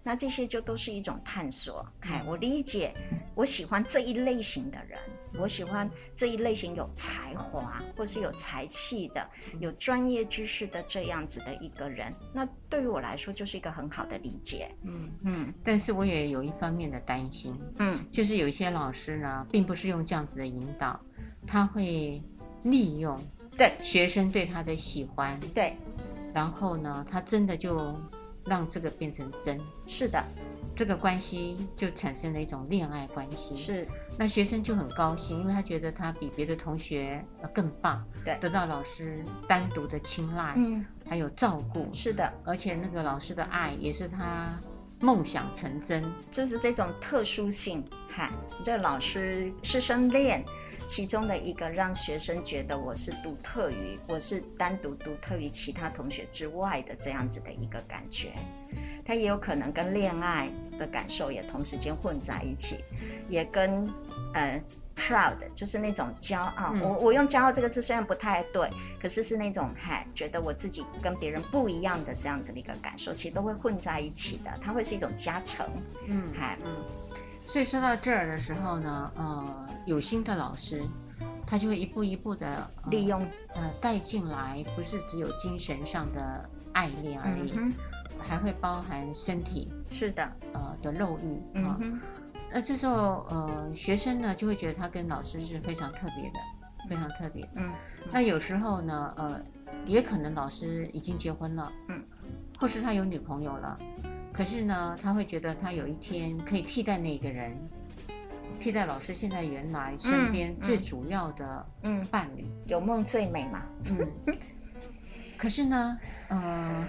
[0.04, 1.86] 那这些就都是一种探索。
[2.02, 2.94] 嗨，我理解，
[3.34, 5.00] 我喜欢这一类型的人。
[5.40, 14.70] 我喜欢这一类型有才华或是有才气的、有专业知识的这样子的一个人，那对于我来说就是一个很好的理解。
[14.84, 21.00] 嗯嗯，但是我也有一方面的担心，嗯，就是有一些老师呢，并不是用这样子的引导，
[21.48, 22.22] 他会
[22.62, 23.20] 利用
[23.58, 25.76] 对学生对他的喜欢，对，
[26.32, 28.00] 然后呢，他真的就
[28.46, 30.24] 让这个变成真，是的。
[30.76, 33.88] 这个关系就产生了一种恋爱关系，是。
[34.18, 42.34] 那学生就很高兴，因为他觉得他比别的同学更棒，对，得到老师单独的青睐，嗯，还有照顾，是的。
[42.44, 44.50] 而且那个老师的爱也是他
[45.00, 48.32] 梦想成真，就是这种特殊性，哈，
[48.64, 50.44] 这老师师生恋
[50.88, 58.34] 其中的一个，让学生觉得我是独特于，我是单独独特于其他同学之外的这样子的一个感觉。
[59.06, 62.84] 他也有可能跟恋爱的感受也同时间混在一起，
[63.28, 63.90] 也跟
[64.34, 64.62] 呃
[64.96, 66.72] proud 就是那种骄傲。
[66.74, 68.70] 嗯、我我用骄傲这个字虽然不太对，
[69.02, 74.52] 可是是那种嗨，觉得我自己跟别人不一样的这样子的一个感受，其实都会混在一起的。
[74.62, 75.66] 它会是一种加成。
[76.08, 76.72] 嗯，嗨，嗯。
[77.54, 80.82] 所以说到这儿的时候呢，呃，有心的老师，
[81.46, 83.22] 他就会一步一步的、呃、利用
[83.54, 87.54] 呃带进来，不是只有精神上的爱恋而已。
[87.56, 87.72] 嗯
[88.20, 91.78] 还会包含身体，是的，呃的肉欲啊。
[91.82, 92.00] 嗯、
[92.50, 96.40] 那这时候，呃，学生呢就会觉得他跟老师是非常特别的，
[96.90, 97.46] 非常特别。
[97.56, 97.74] 嗯。
[98.12, 99.42] 那有时候呢，呃，
[99.86, 102.02] 也可能老师已经结婚了，嗯，
[102.58, 103.78] 或是他有女朋友了，
[104.34, 107.56] 可是呢，他会觉得他有一天可以替代那个人，
[108.60, 112.46] 替代老师现在原来身边最主要的嗯伴侣。
[112.66, 113.62] 有梦最美嘛。
[113.86, 114.38] 嗯。
[115.38, 116.86] 可是呢，呃。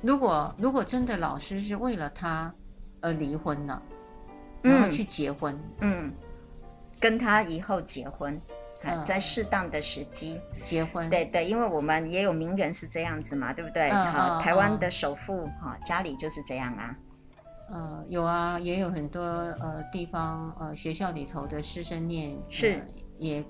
[0.00, 2.54] 如果如果真的老师是为了他
[3.00, 3.82] 而离婚了，
[4.62, 6.12] 然后去结婚，嗯，嗯，
[7.00, 8.40] 跟他以后结婚，
[8.90, 13.88] 嗯、在适当的时机结婚，对对，因为我们也有名人是这样子嘛，对不对？
[13.90, 16.96] 嗯、好，台湾的首富哈、嗯，家里就是这样啊。
[17.70, 22.80] 呃，有啊，也有很多呃地方呃学校里头的师生恋是、呃、
[23.18, 23.44] 也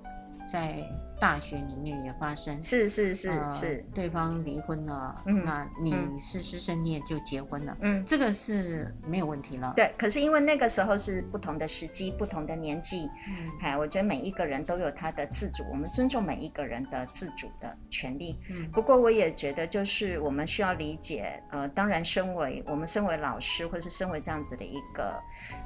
[0.50, 0.82] 在。
[1.20, 9.72] 大学里面也发生，是是是、呃、是，对方离婚了，嗯，那你是师生恋就结婚了，嗯，这个是没有问题了。
[9.74, 18.38] 对，可是因为那个时候是不同的时机、不同的年纪，嗯，哎，我觉得每一个人都有他的自主，我们尊重每一个人的自主的权利。
[18.48, 25.20] 嗯，不过我也觉得，就是我们需要理解，呃，当然，身为我们身为老师，或是身为这样子的一个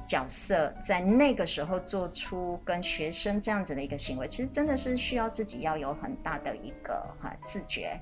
[0.07, 5.29] 角色，在那个时候做出跟学生这样子的一个行为，其实真的是需要。
[5.43, 8.01] 自己要有很大的一个哈自觉，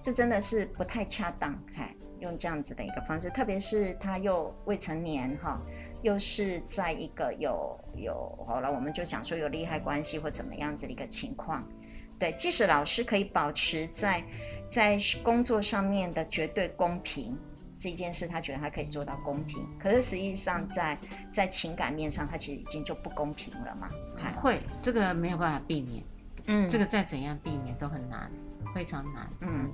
[0.00, 5.60] 这真的是不太恰当，哈，用这样子的一个方式，特别是他又未成年哈，
[6.02, 11.68] 又是在一个有有好了，我们就讲说有利害关系或怎么样子的一个情况，
[12.16, 14.22] 对，即使老师可以保持在
[14.70, 17.36] 在工作上面的绝对公平
[17.76, 20.96] 这件事，他觉得他可以做到公平，可是实际上在
[21.32, 26.00] 在情感面上，他其实已经就不公平了嘛，还会这个没有办法避免。
[26.48, 28.30] 嗯，这个再怎样避免都很难，
[28.74, 29.30] 非常难。
[29.40, 29.70] 嗯，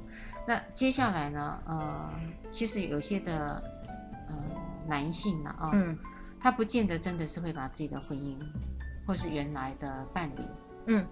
[0.47, 1.59] 那接下来呢？
[1.67, 2.11] 呃，
[2.51, 3.63] 其实有些的
[4.29, 4.37] 呃
[4.87, 5.99] 男性呢，啊、哦，嗯，
[6.39, 8.37] 他不见得真的是会把自己的婚姻
[9.07, 10.43] 或是原来的伴侣，
[10.87, 11.07] 嗯，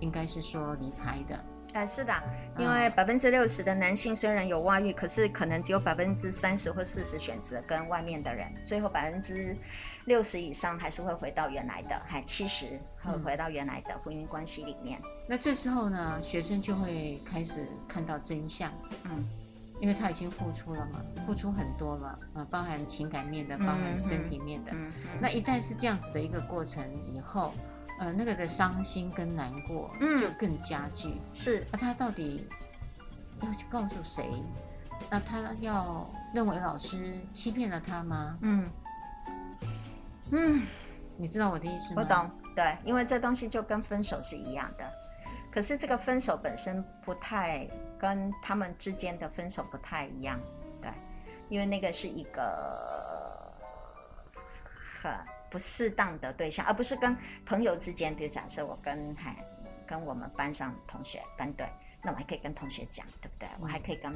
[0.00, 1.44] 应该是说离开的。
[1.74, 2.12] 哎，是的，
[2.56, 9.54] 因为百分之六十的男性虽然有外遇，可是可能只有百分之三十或四十选择跟外面的人，最后百分之
[10.06, 14.98] 六十以上还是会回到原来的，还七十会回到原来的婚姻关系里面。
[15.04, 15.10] 嗯。
[15.28, 18.72] 那这时候呢，学生就会开始看到真相，
[19.04, 19.28] 嗯，
[19.78, 24.72] 因为他已经付出了嘛，付出很多了，呃，包含情感面的，包含身体面的。
[24.72, 25.20] 嗯嗯。
[25.20, 27.52] 那一旦是这样子的一个过程以后。
[27.98, 31.08] 呃，那个的伤心跟难过就更加剧。
[31.08, 32.46] 嗯、是，那、啊、他到底
[33.42, 34.42] 要去告诉谁？
[35.10, 38.38] 那他要认为老师欺骗了他吗？
[38.42, 38.70] 嗯
[40.30, 40.62] 嗯，
[41.16, 42.02] 你知道我的意思吗？
[42.02, 44.84] 我懂，对，因为这东西就跟分手是一样的。
[45.50, 50.38] 可是这个分手本身不太跟他们之间的分手不太一样，
[50.80, 50.90] 对，
[51.48, 53.52] 因为那个是一个
[55.00, 55.12] 很。
[55.50, 58.14] 不适当的对象，而不是跟朋友之间。
[58.14, 59.36] 比如假设我跟还
[59.86, 61.66] 跟我们班上同学班队，
[62.02, 63.48] 那我还可以跟同学讲，对不对？
[63.60, 64.12] 我还可以跟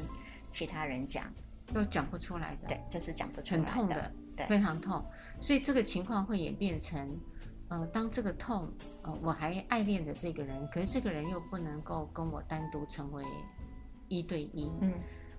[0.51, 1.25] 其他人讲，
[1.73, 2.69] 都讲不出来的。
[2.69, 5.05] 对，这是讲不出来的，很痛的，对，非常痛。
[5.41, 7.19] 所以这个情况会演变成，
[7.69, 8.71] 呃，当这个痛，
[9.03, 13.25] 呃，我还爱恋着这个人，可是这个人又不能够跟我单独成为
[14.09, 14.93] 一对一，嗯，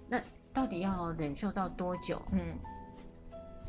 [0.10, 0.20] 那
[0.52, 2.22] 到底要忍受到多久？
[2.32, 2.58] 嗯。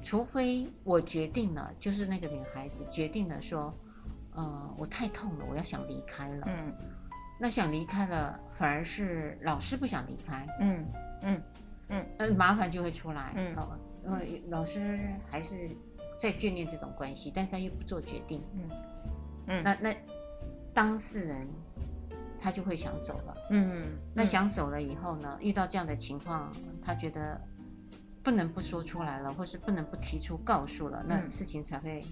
[0.04, 3.74] 除非我决定了，就是那个女孩子决定了说，
[4.34, 6.46] 呃，我太痛了，我要想离开了。
[6.46, 6.72] 嗯，
[7.40, 10.46] 那想离开了，反而是老师不想离开。
[10.60, 10.86] 嗯
[11.22, 11.42] 嗯
[11.88, 13.32] 嗯，那，麻烦就会出来。
[13.34, 15.70] 嗯，好呃，老师还是
[16.20, 18.42] 在眷恋这种关系，但是他又不做决定。
[18.52, 18.70] 嗯
[19.46, 19.96] 嗯，那那
[20.74, 21.48] 当事人
[22.38, 23.36] 他就会想走了。
[23.50, 26.52] 嗯，那想走了以后呢，遇到这样的情况，
[26.84, 27.40] 他觉得。
[28.24, 32.02] 不能不说出来了，或是不能不提出告诉了，那事情才会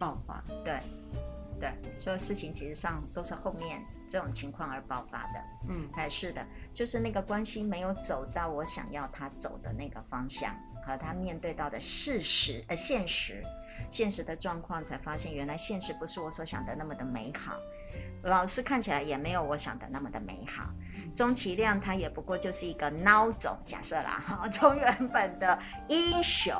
[0.00, 0.42] 爆发。
[0.48, 0.80] 嗯、对，
[1.60, 5.40] 对，所有事情其实上都是后面这种情况而爆发的。
[5.68, 10.52] 嗯，还是的，就是那个关系没有走到我想要他走的那个方向，
[10.84, 13.44] 和他面对到的事实，呃，现实，
[13.88, 17.54] 现实的状况，才发现原来现实不是我所想的那么的美好。
[18.24, 20.68] 老师看起来也没有我想的那么的美好，
[21.14, 26.54] 钟其亮他也不过就是一个孬种，假设啦 哈，从原本的英雄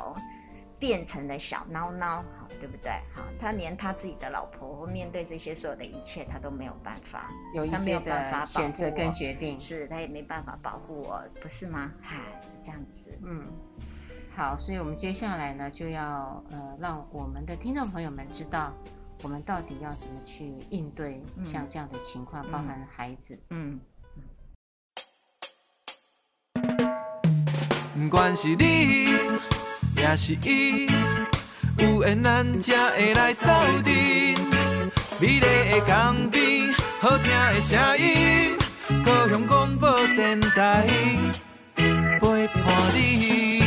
[0.78, 2.90] 变成了小孬孬，好对不对？
[3.14, 11.92] 好，他连他自己的老婆面对这些所有的一切，他都没有办法，有一些的选择跟决定，是他也没办法保护我，不是吗？
[12.00, 12.16] 嗨，
[12.48, 13.46] 就这样子，嗯，
[14.34, 18.72] 好，所以我们接下来呢，就要呃，让我们的听众朋友们知道。
[19.22, 22.42] 我们到底要怎么去应对像这样的情况？
[22.42, 23.38] 嗯、包含孩子。
[23.50, 23.78] 嗯。
[28.00, 29.10] 不管是你，
[29.98, 30.86] 也是伊，
[31.78, 33.46] 有缘咱才会来斗
[33.84, 33.94] 阵。
[35.20, 35.46] 美丽的
[35.86, 38.56] 港边，好听的声音，
[39.04, 40.86] 高雄广播电台
[41.76, 43.62] 陪伴你。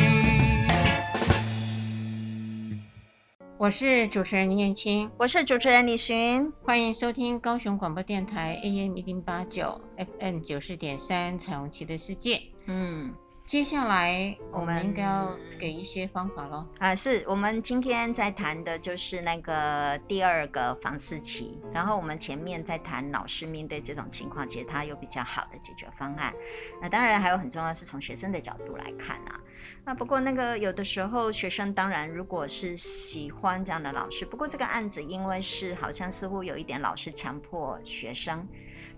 [3.60, 9.80] 我是主持人林燕青，我是主持人李寻，欢迎收听高雄广播电台 AM 一零八九
[10.20, 12.42] FM 九四点三彩虹旗的世界。
[12.66, 13.14] 嗯。
[13.46, 16.66] 接下来我们应该要给一些方法喽。
[16.80, 26.34] 啊，是我们今天在谈的就是那个第二个房思琪，然后我们前面在谈老师面对这种情况，其实他有比较好的解决方案。
[26.82, 29.40] 那当然还有很重要是从学生的角度来看啊。
[29.86, 38.48] 那不过那个有的时候学生当然如果是喜欢这样的老师，不过这个案子因为是好像似乎有一点老师强迫学生。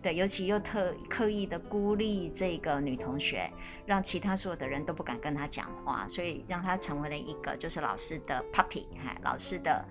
[0.05, 3.51] 对，尤其又特刻意的孤立这个女同学，
[3.87, 9.83] 让其他所有的人都不敢跟她讲话，所以让她成为了一个就是老师的 puppy，哈，老师的，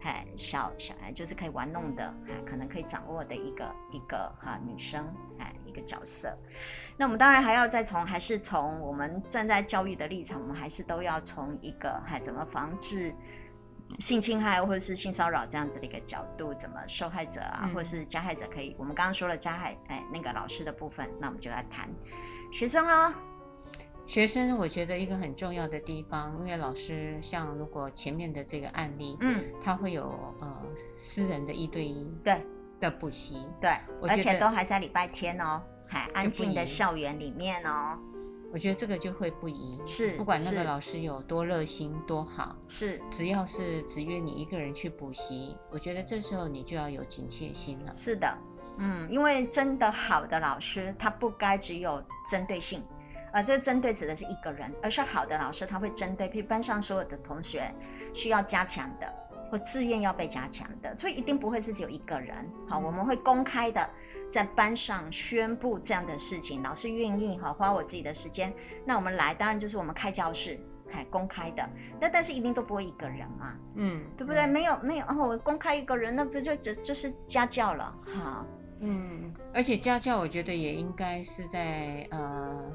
[0.00, 5.04] 哈，小小孩就是可以玩弄的，哈，可能可以掌握的一个一个哈女生，
[5.38, 6.34] 哈，一个角色。
[6.96, 13.14] 那我们当然还要再从，还是从我们站在教育的立场，我们还是都要从一个，哈，怎么防治。
[13.98, 18.76] 性侵害或者是性骚扰这样子的一个角度，怎么受害者啊，或者是加害者可以？
[18.78, 21.88] 我们刚刚说了加害，哎，那个老师的部分，那我们就来谈
[22.52, 23.12] 学生喽。
[24.06, 30.04] 学生，我觉得一个很重要的地方，因为老师像如果前面的这个案例，嗯，他会有
[30.40, 30.62] 呃
[30.96, 32.42] 私人的一对一对
[32.80, 33.70] 的补习，对，
[34.08, 37.98] 而且都还在礼拜天哦，还安静的校园里面哦。
[38.50, 47.92] 我觉得这个就会不宜，是不管那个老师有多热心多好，是只要是只约你一个人去补习，我觉得这时候你就要有警戒心了。
[47.92, 48.38] 是的，
[48.78, 52.82] 嗯，因为真的好的老师，他不该只有针对性，
[53.32, 57.70] 啊，这个针对指的是一个人，而是好的老师他会针对，譬如班上所有的同学
[58.14, 59.12] 需要加强的，
[59.50, 62.34] 或自愿要被加强的，所以一定不会是只有一个人。
[62.66, 63.90] 好，我们会公开的
[64.30, 68.52] 在班上宣布这样的事情，老师愿意哈花我自己的时间，
[68.84, 70.60] 那我们来，当然就是我们开教室，
[70.90, 71.68] 还公开的，
[72.00, 74.46] 那但是一定都不会一个人嘛，嗯，对不对？
[74.46, 78.46] 没有没有哦，我公开一个人，那不就只就是家教了哈？
[78.80, 82.70] 嗯，而且家教我觉得也应该是在呃。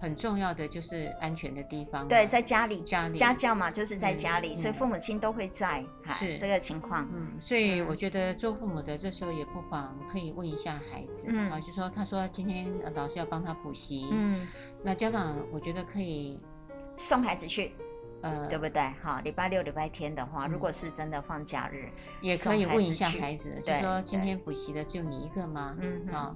[0.00, 7.08] 很重要的就是安全的地方，对，在家里，家里家教嘛，就是在家里，嗯、所以父母亲都会在，嗯、是这个情况。
[7.12, 14.46] 嗯，所以我觉得做父母的这时候也不妨可以问一下孩子，嗯，啊，就说他说今天老师要帮他补习，嗯，
[14.84, 16.38] 那家长我觉得可以
[16.96, 17.72] 送孩子去，
[18.22, 18.80] 呃，对不对？
[19.02, 21.88] 好，礼拜六、礼拜天的话，嗯、如果是真的放假日，
[22.20, 25.76] 也可以问一下孩子，就说今天补习的就你一个吗？
[25.80, 26.34] 嗯，啊。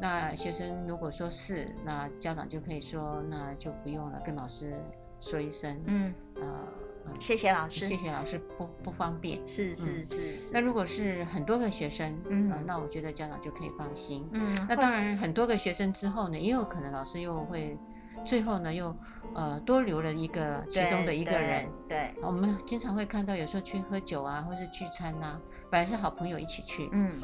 [0.00, 4.74] 那学生如果说是，那家长就可以说，那就不用了，跟老师
[5.20, 6.66] 说一声，嗯，呃，
[7.18, 10.54] 谢谢老师，谢谢老师，不不方便，是是是是。
[10.54, 14.54] 那如果是很多个学生，嗯，那我觉得家长就可以放心，嗯。
[14.66, 17.76] 那当然，很多个学生之后呢，也有可能老师又会
[18.24, 18.96] 最后呢又
[19.34, 22.14] 呃多留了一个其中的一个人，对。
[22.22, 25.38] 我们经常会看到有时候去喝酒啊，或是聚餐呐，
[25.70, 27.20] 本来是好朋友一起去，嗯。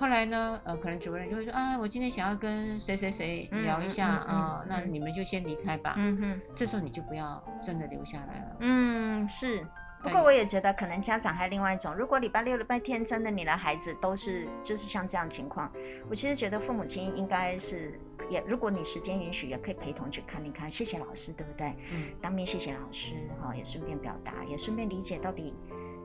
[0.00, 5.92] 后来呢，呃，可能主任就会说啊，我今天想要跟谁谁谁聊一下啊，那你们就先离开吧。
[5.98, 8.56] 嗯哼，这时候你就不要真的留下来了。
[8.60, 9.62] 嗯，是。
[10.02, 15.70] 不过我也觉得，可能家长还有另外一种，如果礼拜六、礼拜天真的你的孩子都是就是像这样情况，
[16.08, 20.70] 我其实觉得父母亲应该是也，如果你时间允许，也可以陪同去看一看。
[20.70, 21.76] 谢谢老师，对不对？
[21.92, 22.04] 嗯。
[22.22, 25.54] 当面谢谢老师，哈，也顺便表达，也顺便理解到底。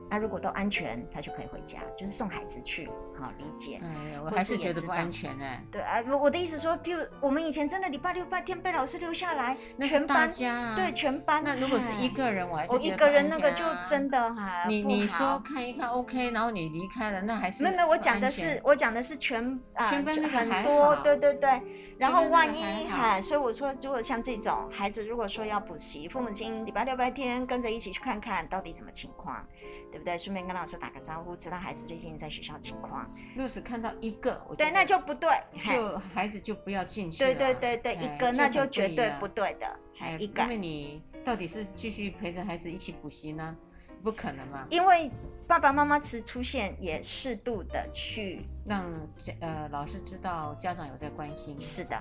[0.08, 2.88] 那、啊、如果都安全，他就可以回家，就是送孩子去，
[3.20, 3.80] 好理解。
[3.82, 5.64] 嗯，我还是觉得不安全哎。
[5.70, 10.30] 对啊，我我的意思说，比如我们以前真的礼拜六、礼拜天被老师留下来，那全班
[10.74, 11.42] 对全班。
[11.44, 14.64] 那如果是一个人，我还是、啊、我一个人那个就真的哈。
[14.68, 21.60] 你你说看一看 OK，然后你离开了，那还是没有没有，我讲的是我讲的是全啊，全班很多，对对对。
[21.98, 29.46] 然后万一哈，所以我说，如果像这种孩子，如果说要补习，父母亲礼拜六、礼拜天跟着一起去看看到底什么情况。
[29.88, 30.18] 对不对？
[30.18, 33.05] 顺便跟老师打个招呼，知道孩子最近在学校情况。
[33.34, 35.30] 如果是看到一个，对，那就不对，
[35.66, 37.18] 就孩子就不要进去。
[37.18, 39.66] 对对对对，一个那就绝对不对的。
[39.98, 43.56] 还一个，因为你到底是继续陪着孩子一起补习呢？
[44.02, 44.66] 不可能嘛。
[44.70, 45.10] 因为
[45.48, 48.92] 爸爸妈妈其实出现也适度的去让
[49.40, 51.58] 呃老师知道家长有在关心。
[51.58, 52.00] 是的，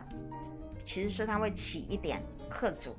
[0.84, 2.96] 其实是他会起一点吓阻。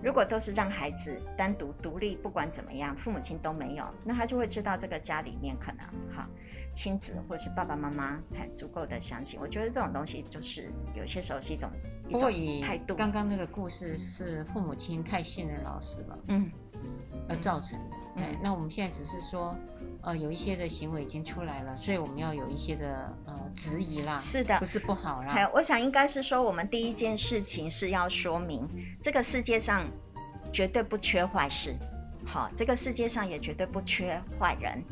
[0.00, 5.84] 如果都是让孩子单独独立，不管怎么样，父母亲都没有，那他就会知道这个家里面可能
[6.14, 6.28] 哈
[6.78, 9.40] 亲子或者是爸爸妈妈很足够的相信。
[9.40, 11.68] 我觉得这种东西就是有些时候是一种
[12.08, 12.30] 一种
[12.62, 12.94] 态度。
[12.94, 16.48] 刚刚那个故事是父母亲太信任老师了，嗯，
[17.28, 17.96] 而造成的。
[18.14, 19.56] 嗯，那我们现在只是说。
[20.00, 24.16] 呃，有一些的行为已经出来了，所以我们要有一些的呃质疑啦。
[24.16, 25.32] 是的，不是不好啦。
[25.32, 28.66] 还有我想应该是说，我们第一件事情是要说明，
[29.02, 29.84] 这个世界上
[30.52, 31.76] 绝对不缺坏事，
[32.24, 34.82] 好，这个世界上也绝对不缺坏人。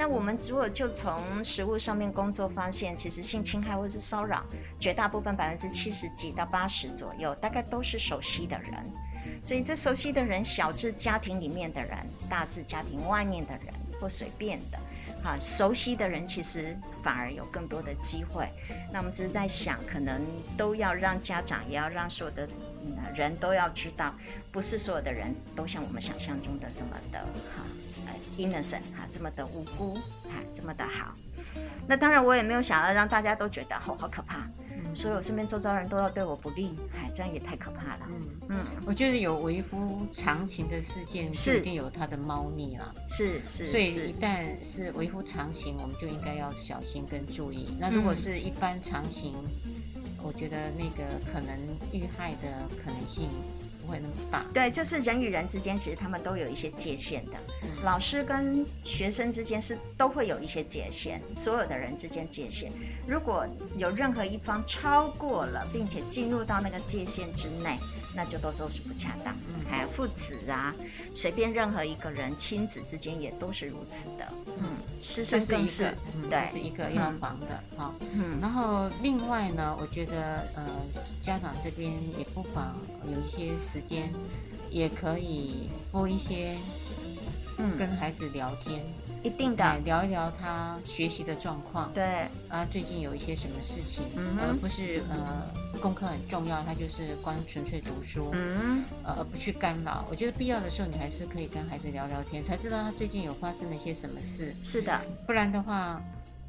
[0.00, 4.42] 那我们如果就从实务上面工作发现，其实性侵害或是骚扰，
[4.78, 8.72] 绝大部分百分之七十几到八十左右，大概都是熟悉的人。
[9.44, 11.98] 所以这熟悉的人，小至家庭里面的人，
[12.30, 13.74] 大至家庭外面的人。
[14.00, 14.78] 或随便的，
[15.22, 18.48] 哈，熟悉的人其实反而有更多的机会。
[18.90, 20.22] 那我们只是在想，可能
[20.56, 22.48] 都要让家长，也要让所有的
[23.14, 24.14] 人都要知道，
[24.50, 27.18] 不是所有的人都像我们想象中的这么的
[27.54, 27.62] 哈，
[28.38, 31.14] ，innocent 哈，这么的无辜，哈，这么的好。
[31.86, 34.48] 那当然，我也没有想要让大家都觉得哦，好可怕。
[34.92, 38.08] 所以我身边周遭人都要对我不利，哎，这样也太可怕了。
[38.08, 42.92] 嗯嗯，我觉得有为夫常情的事件，是一定有它的猫腻了。
[43.08, 47.76] 是是，所以一旦是为夫常情，我们就应该要小心跟注意。
[47.78, 49.34] 那如果是一般常情，
[50.20, 51.56] 我觉得那个可能
[51.92, 53.28] 遇害的可能性。
[53.80, 57.32] 不会那么大，对，就是人与人之间，其实他们都有一些界限的。
[57.62, 62.70] 嗯、老师跟学生之间是都会有一些界限，所有的人之间界限，
[63.06, 67.78] 如果有任何一方超过了，并且进入到那个界限之内。
[68.14, 70.74] 那就都都是不恰当，嗯，还有父子啊，
[71.14, 80.66] 随便任何一个人，亲子之间也都是如此的，嗯，师生更是，是嗯、对，是一个要防的，好，嗯，然后另外呢，我觉得呃，
[81.22, 84.12] 家长这边也不妨有一些时间，
[84.70, 86.56] 也可以播一些
[87.78, 88.84] 跟孩子聊天，
[89.22, 91.92] 一定的，聊一聊他学习的状况。
[91.92, 94.02] 对啊，最近有一些什么事情，
[94.38, 95.46] 而不是呃
[95.80, 100.04] 功课很重要，他就是光纯粹读书，嗯，呃，而不去干扰。
[100.10, 104.54] 我觉得必要的时候，你还是可以跟孩子聊聊天，才知道他最近有发生了一些什么事。
[104.62, 106.00] 是的，不然的话。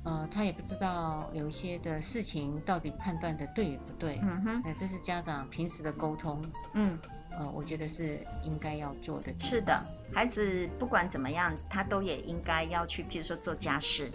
[0.04, 4.20] 呃，他也不知道有一些的事情到底判断的对与不对。
[4.24, 6.44] 嗯哼，那这是家长平时的沟通。
[6.74, 6.98] 嗯，
[7.38, 9.32] 呃，我觉得是应该要做的。
[9.40, 9.80] 是的，
[10.12, 14.12] 孩子不管怎么样，他都也应该要去，譬如说做家事，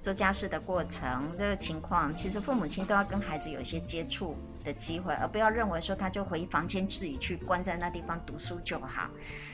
[0.00, 4.34] 做家事的过程，这个情况，其实父母亲都要跟孩子有一些接触
[4.66, 9.08] 的机会，而不要认为说他就回房间自己去关在那地方读书就好。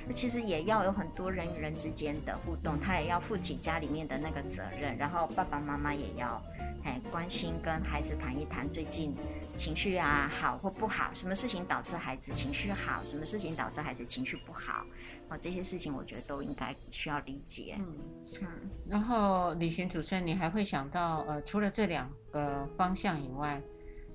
[0.06, 6.42] 那其实也要有很多人与人之间的互动，他也要负起家里面的那个责任，然后爸爸妈妈也要
[6.84, 9.14] 哎关心跟孩子谈一谈最近
[9.56, 14.84] 情绪啊好或不好，什么事情导致孩子情绪好，什么事情导致孩子情绪不好，
[15.28, 17.76] 啊这些事情我觉得都应该需要理解。
[17.78, 17.96] 嗯
[18.40, 18.48] 嗯。
[18.88, 23.62] 然后李寻主持人，你还会想到呃除了这两个方向以外，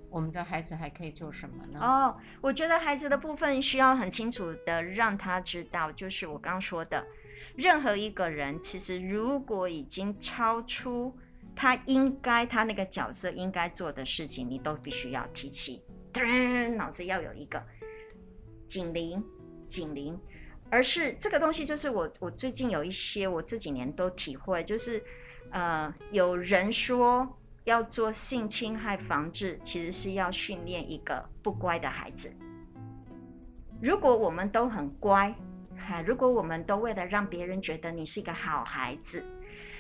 [0.10, 1.80] 我们的孩子还可以做什么呢？
[1.82, 7.05] 哦，我觉得孩子的部分需要很清楚的让他知道，就是我刚刚说的，
[7.55, 11.14] 任何一个人其实如果已经超出
[11.55, 15.84] 他应该他那个角色应该做的事情，你都必须要提起，
[16.14, 17.62] 噔脑子要有一个
[18.66, 19.22] 警铃，
[19.68, 20.18] 警铃，
[20.70, 25.03] 而是这个东西就是我我最近有一些我这几年都体会，就是
[25.51, 27.28] 呃有人说。
[27.68, 32.32] 要做性侵害防治，其实是要训练一个不乖的孩子。
[33.82, 35.36] 如果我们都很乖，
[35.78, 39.22] 哈，如果我们都为了让别人觉得你是一个好孩子，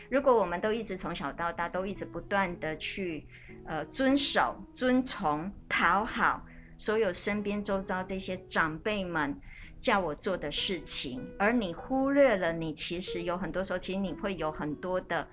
[0.09, 3.25] 如果我们都一直从小到大都一直不断的去
[3.63, 9.39] 呃遵守、遵从、讨好所有身边周遭这些长辈们
[9.79, 15.25] 叫我做的事情，而你忽略了你其实有很多时候，其实你会有很多的。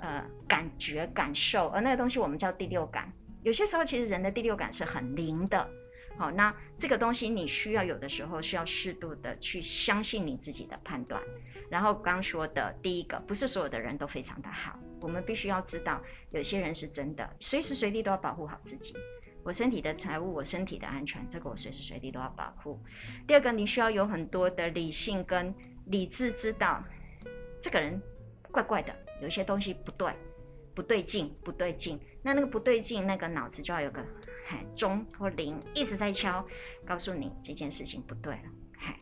[0.00, 3.12] 呃，感觉、感受，而那个东西我们叫第六感。
[3.42, 5.70] 有些时候，其实人的第六感是很灵的。
[6.18, 11.22] 好，那这个东西你需要有的时候需要适度的去相信你自己的判断。
[11.70, 18.94] 然后刚说的第一个，不是所有的人都非常的好，我们必须要知道，有些人是真的，随时随地都要保护好自己。
[19.42, 22.78] 我身体的财物，我身体的安全，这个我随时随地都要保护。
[23.26, 25.54] 第二个，你需要有很多的理性跟
[25.86, 26.84] 理智，知道
[27.60, 28.00] 这个人
[28.50, 28.94] 怪怪的。
[29.20, 30.12] 有些东西不对，
[30.74, 32.00] 不对劲，不对劲。
[32.22, 34.04] 那那个不对劲，那个脑子就要有个
[34.46, 36.46] 嗨钟或铃一直在敲，
[36.84, 38.42] 告诉你这件事情不对了。
[38.76, 38.98] 嗨，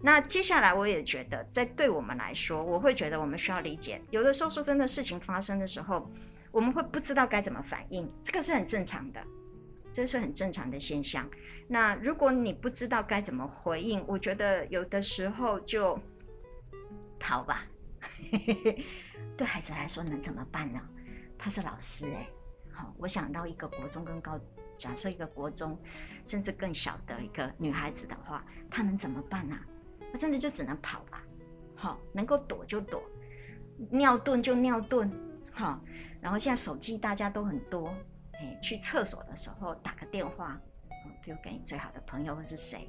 [0.00, 6.10] 那接下来我也觉得，在对我们来说，我会觉得我们需要理解，有的时候说真的，事情发生的时候，
[6.50, 9.24] 我们会不知道该怎么反应，这个是很正常的，
[9.92, 11.28] 这是很正常的现象。
[11.68, 15.98] 那如果你不知道该怎么回应，我觉得有的时候就
[17.18, 17.66] 逃吧。
[19.42, 20.80] 对孩子来说能怎么办呢？
[21.36, 22.28] 他是老师哎，
[22.72, 24.38] 好，我想到一个国中跟高，
[24.76, 25.76] 假设一个国中
[26.24, 29.58] 甚至更小的一个女孩子的话，她能怎么办呢？
[30.12, 31.24] 她真的就只能跑吧，
[31.74, 33.02] 好，能够躲就躲，
[33.90, 35.10] 尿遁就尿遁，
[35.50, 35.82] 好，
[36.20, 37.92] 然后现在手机大家都很多，
[38.34, 40.56] 哎，去厕所的时候打个电话，
[41.20, 42.88] 比如给你最好的朋友或是谁，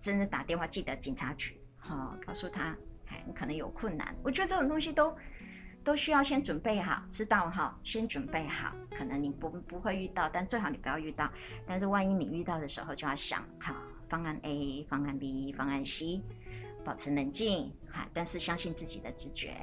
[0.00, 5.12] 真的打电话记得警察局，好，告诉他，哎，你可能有困难，我觉得这种东西都。
[5.84, 7.78] 都需要先准备好，知道哈？
[7.82, 11.30] 先准备好，可能你不不会遇到，但最好你不要遇到。
[11.66, 13.74] 但是万一你遇到的时候，就要想好
[14.08, 16.22] 方案 A、方案 B、方案 C，
[16.84, 19.54] 保持冷静哈，但是相信自己的直觉。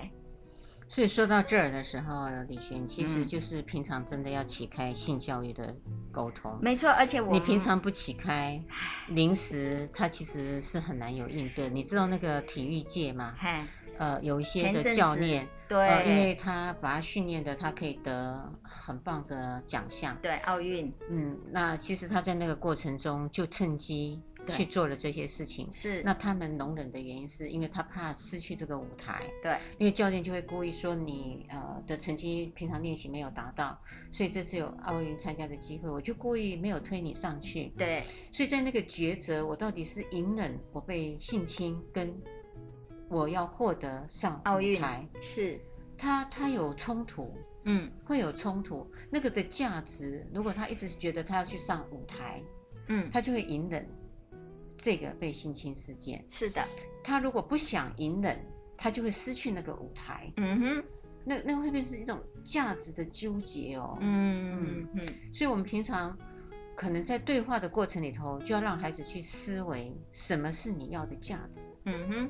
[0.88, 5.76] 所以说到这儿的时候，李寻其实就是平常真的要启开性教育的
[6.11, 6.51] 沟通。
[6.51, 8.61] 嗯、没错，而且我你平常不启开，
[9.09, 11.70] 临时他其实是很难有应对。
[11.70, 13.34] 你知道那个体育界吗？
[13.97, 26.03] 呃，有一些的教练，对、呃，因为他把他训练的，他可以得很棒的奖项，对，奥运，嗯，那其实他在那个过程中就趁机去做了这些事情，是。
[26.03, 33.79] 那他们容忍的原因是因为他怕失去这个舞台，对，因为教练就会故意说你呃的成绩平常练习没有达到，
[34.11, 38.03] 所以这次有奥运参加的机会，我就故意没有推你上去，对。
[38.31, 42.13] 所以在那个抉择，我到底是隐忍我被性侵跟。
[43.10, 45.60] 我要获得上奥运台，是
[45.97, 47.34] 他，他有冲突，
[47.64, 48.89] 嗯，会有冲突。
[49.10, 52.41] 那个的价值，如果他一直觉得他要去上舞台，
[52.88, 53.88] 嗯，他就会隐忍
[54.74, 56.24] 这个被性侵事件。
[56.28, 56.64] 是的，
[57.03, 58.39] 他如果不想隐忍，
[58.76, 60.32] 他就会失去那个舞台。
[60.38, 60.84] 嗯哼，
[61.24, 63.97] 那那会不会是一种价值的纠结哦。
[64.01, 65.14] 嗯嗯嗯。
[65.34, 66.18] 所以，我们平常
[66.76, 71.62] 可能在对话的过程里头，就要让孩子去思维什么是你要的价值。
[71.86, 72.30] 嗯哼。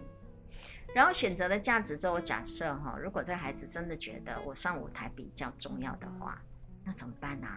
[0.96, 6.41] 然后选择了价值之后，假设哈，如果这孩子真的觉得我上舞台比较重要的话，
[6.86, 7.50] 那怎么办呢、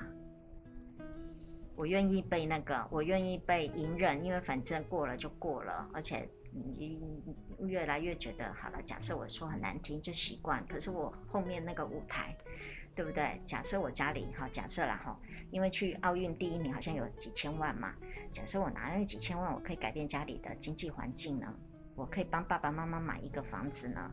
[1.76, 7.22] 我愿意被那个，我愿意被隐忍，因为反正过了就过了，而且你
[7.60, 8.82] 越来越觉得好了。
[8.82, 12.36] 假设我说很难听就习惯，可是我后面那个舞台，
[12.92, 13.40] 对不对？
[13.44, 15.16] 假设我家里哈，假设了哈，
[15.52, 17.94] 因为去奥运第一名好像有几千万嘛，
[18.32, 21.54] 假设我拿了那几千万，我可以改变家里的经济环境呢？
[21.98, 24.10] 我可以帮爸爸妈妈买一个房子呢？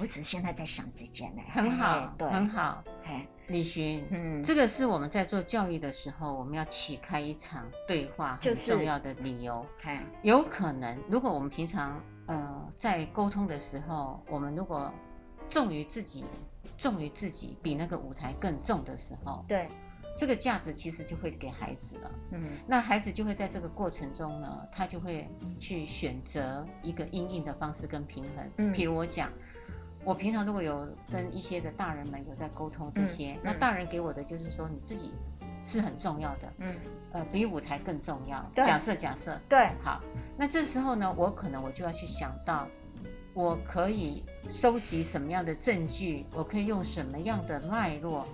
[0.00, 2.84] 我只是现在在想这件呢，很好，对，很好。
[3.04, 9.66] 哎，李寻，嗯，这个是我们在做教育的时候，我们要启开一场对话很重要的理由。
[9.82, 14.92] 哎，有可能，如果我们平常呃在沟通的时候，我们如果
[15.48, 16.26] 重于自己，
[16.76, 19.66] 重于自己比那个舞台更重的时候，对，
[20.18, 22.10] 这个价值其实就会给孩子了。
[22.32, 28.50] 嗯，那孩子就会在这个过程中呢，他就会去选择一个因应的方式跟平衡。
[28.56, 29.30] 嗯，譬如我讲。
[30.04, 35.12] 我平常如果有跟一些的大人们有在沟通这些，嗯、那大人给我的就是说你自己
[35.62, 36.76] 是很重要的，嗯，
[37.12, 38.40] 呃，比舞台更重要。
[38.54, 40.00] 对假设假设，对，好，
[40.36, 42.66] 那这时候呢，我可能我就要去想到，
[43.34, 48.26] 我可以收集什么样的证据，我可以用什么样的脉络，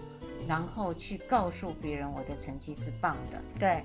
[0.46, 3.84] 然后去告诉别人我的成绩是棒的，对，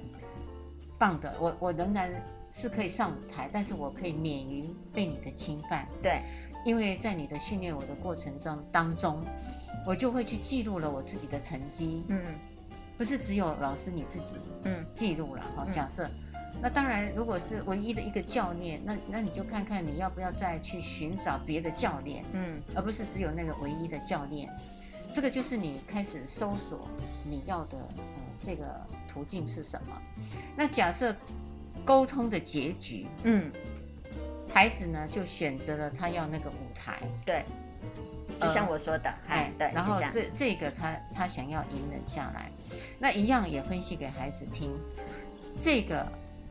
[0.97, 2.11] 棒的，我我仍然
[2.49, 6.21] 是可以上舞台，但是我可以免于被你的侵犯，对。
[6.65, 9.23] 因为在你的训练我的过程中当中，
[9.87, 12.05] 我就会去记录了我自己的成绩。
[12.09, 12.21] 嗯，
[12.97, 14.35] 不是只有老师你自己
[14.65, 15.65] 嗯记录了哈。
[15.71, 16.09] 假设，
[16.61, 22.25] 那当然如果是唯一的一个教练，那那你就看看你要不要再去寻找别的教练。
[22.33, 24.53] 嗯，而不是只有那个唯一的教练。
[25.13, 26.87] 这个就是你开始搜索
[27.23, 28.65] 你要的呃这个
[29.07, 30.01] 途径是什么。
[30.55, 31.15] 那假设
[31.85, 33.51] 沟通的结局，嗯。
[34.51, 37.45] 孩子呢，就选择了他要那个舞台，对，
[38.39, 42.49] 就像我说的，哎，对，然后这这个他他想要隐忍下来，
[42.97, 44.75] 那一样也分析给孩子听，
[45.61, 46.03] 这个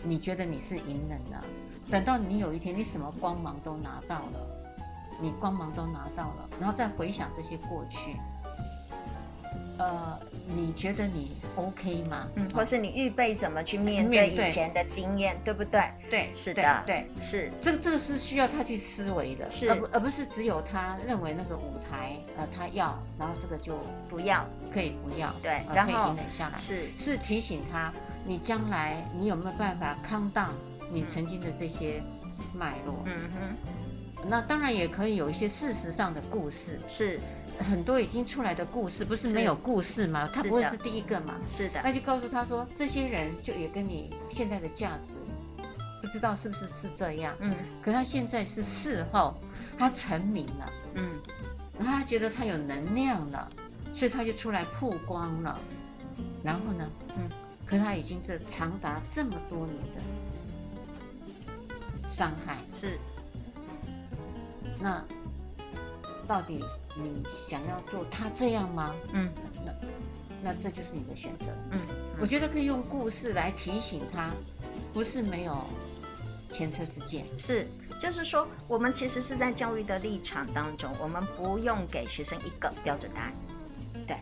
[0.05, 1.45] 你觉得你是隐忍了，
[1.91, 4.47] 等到你有一天你什么光芒都拿到了，
[5.21, 8.15] 你光芒都拿到了，然后再回想这些过去。
[9.79, 12.27] 呃，你觉得你 OK 吗？
[12.35, 15.81] 嗯，或是你预备怎么去面对以前的经验，对不对？
[16.11, 17.51] 对，是的，对，是。
[17.63, 26.87] 这个这个是需要他去思维的，是，而不而不是只有他认为那个舞台呃他要，然后这个就不要，可以不要，对，然后可以隐忍下来，是。
[26.99, 27.93] 是提醒他，
[28.25, 30.51] 你将来你有没有办法 calm down
[30.91, 32.03] 你曾经的这些
[32.53, 32.97] 脉络？
[33.05, 37.21] 嗯哼，那当然也可以有一些事实上的故事，是。
[37.59, 40.27] 很多已经出来的故事，不是没有故事吗？
[40.33, 41.35] 他不会是第一个嘛？
[41.49, 41.81] 是的。
[41.83, 45.15] 那就告诉他说，这些人就也跟你现在的价值，
[46.01, 47.37] 不知道是不是是这样。
[47.41, 47.55] 嗯。
[47.83, 49.35] 可他现在是事后，
[49.79, 50.73] 他成名了。
[50.95, 51.21] 嗯。
[51.79, 53.51] 然后他觉得他有能量了，
[53.93, 55.59] 所以他就出来曝光了。
[56.43, 56.89] 然后呢？
[57.17, 57.29] 嗯。
[57.67, 60.01] 可他已经这长达这么多年的
[62.09, 62.59] 伤害。
[62.73, 62.99] 是。
[64.81, 65.05] 那
[66.27, 66.65] 到底？
[67.01, 68.95] 你想要做他这样吗？
[69.13, 69.31] 嗯，
[69.65, 69.73] 那
[70.43, 71.47] 那这就是你的选择。
[71.71, 74.31] 嗯，嗯，我觉得可以用故事来提醒他，
[74.93, 75.65] 不是没有
[76.51, 77.25] 前车之鉴。
[77.37, 77.67] 是，
[77.99, 83.33] 就是说，我们其实是在教育的立场当中，我们不用给学生一个标准答案。
[84.07, 84.17] 对，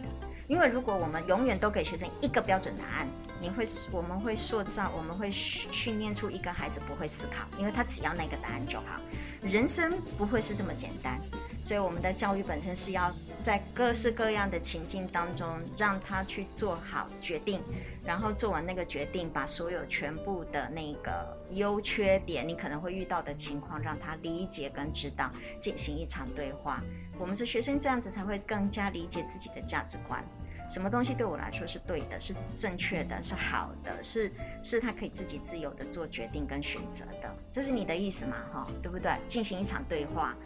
[0.49, 3.09] 因为如果我们永远都给学生一个标准答案，
[3.41, 9.01] 你会，我们会塑造，我们会训训练出一个孩子不会思考，因为他只要那个答案就好。
[9.43, 11.21] 人生不会是这么简单。
[11.67, 13.13] 所以我们的教育本身是要
[13.43, 17.61] 在各式各样的情境当中，让他去做好决定，
[18.05, 26.81] 然后做完那个决定，把所有全部的那个优缺点，你可能会遇到的情况，让他理解跟知道，进行一场对话。
[27.19, 30.25] 我们是学生，这样子才会更加理解自己的价值观，
[30.71, 34.31] 什么东西对我来说是对的，是正确的，是好的，是
[34.63, 37.35] 是他可以自己自由的做决定跟选择的。
[37.51, 38.37] 这是你的意思嘛？
[38.53, 39.11] 哈，对不对？
[39.27, 40.37] 进行一场对话。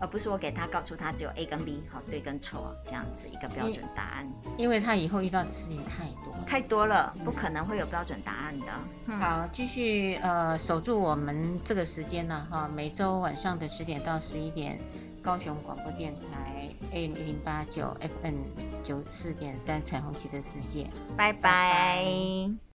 [0.00, 8.66] 而不是我给他告诉他只有 A 跟 B 好，对跟错这样子一个标准答案，因为他以后遇到的事情太多太多了，不可能会有标准答案的。
[9.06, 14.78] 嗯、好，继续呃守住我们这个时间呢哈，每周晚上的十点到十一点，
[15.22, 18.36] 高雄广播电台 AM 一零八九 FM
[18.84, 21.38] 九四点三彩虹旗的世界，拜拜。
[21.40, 22.67] 拜拜。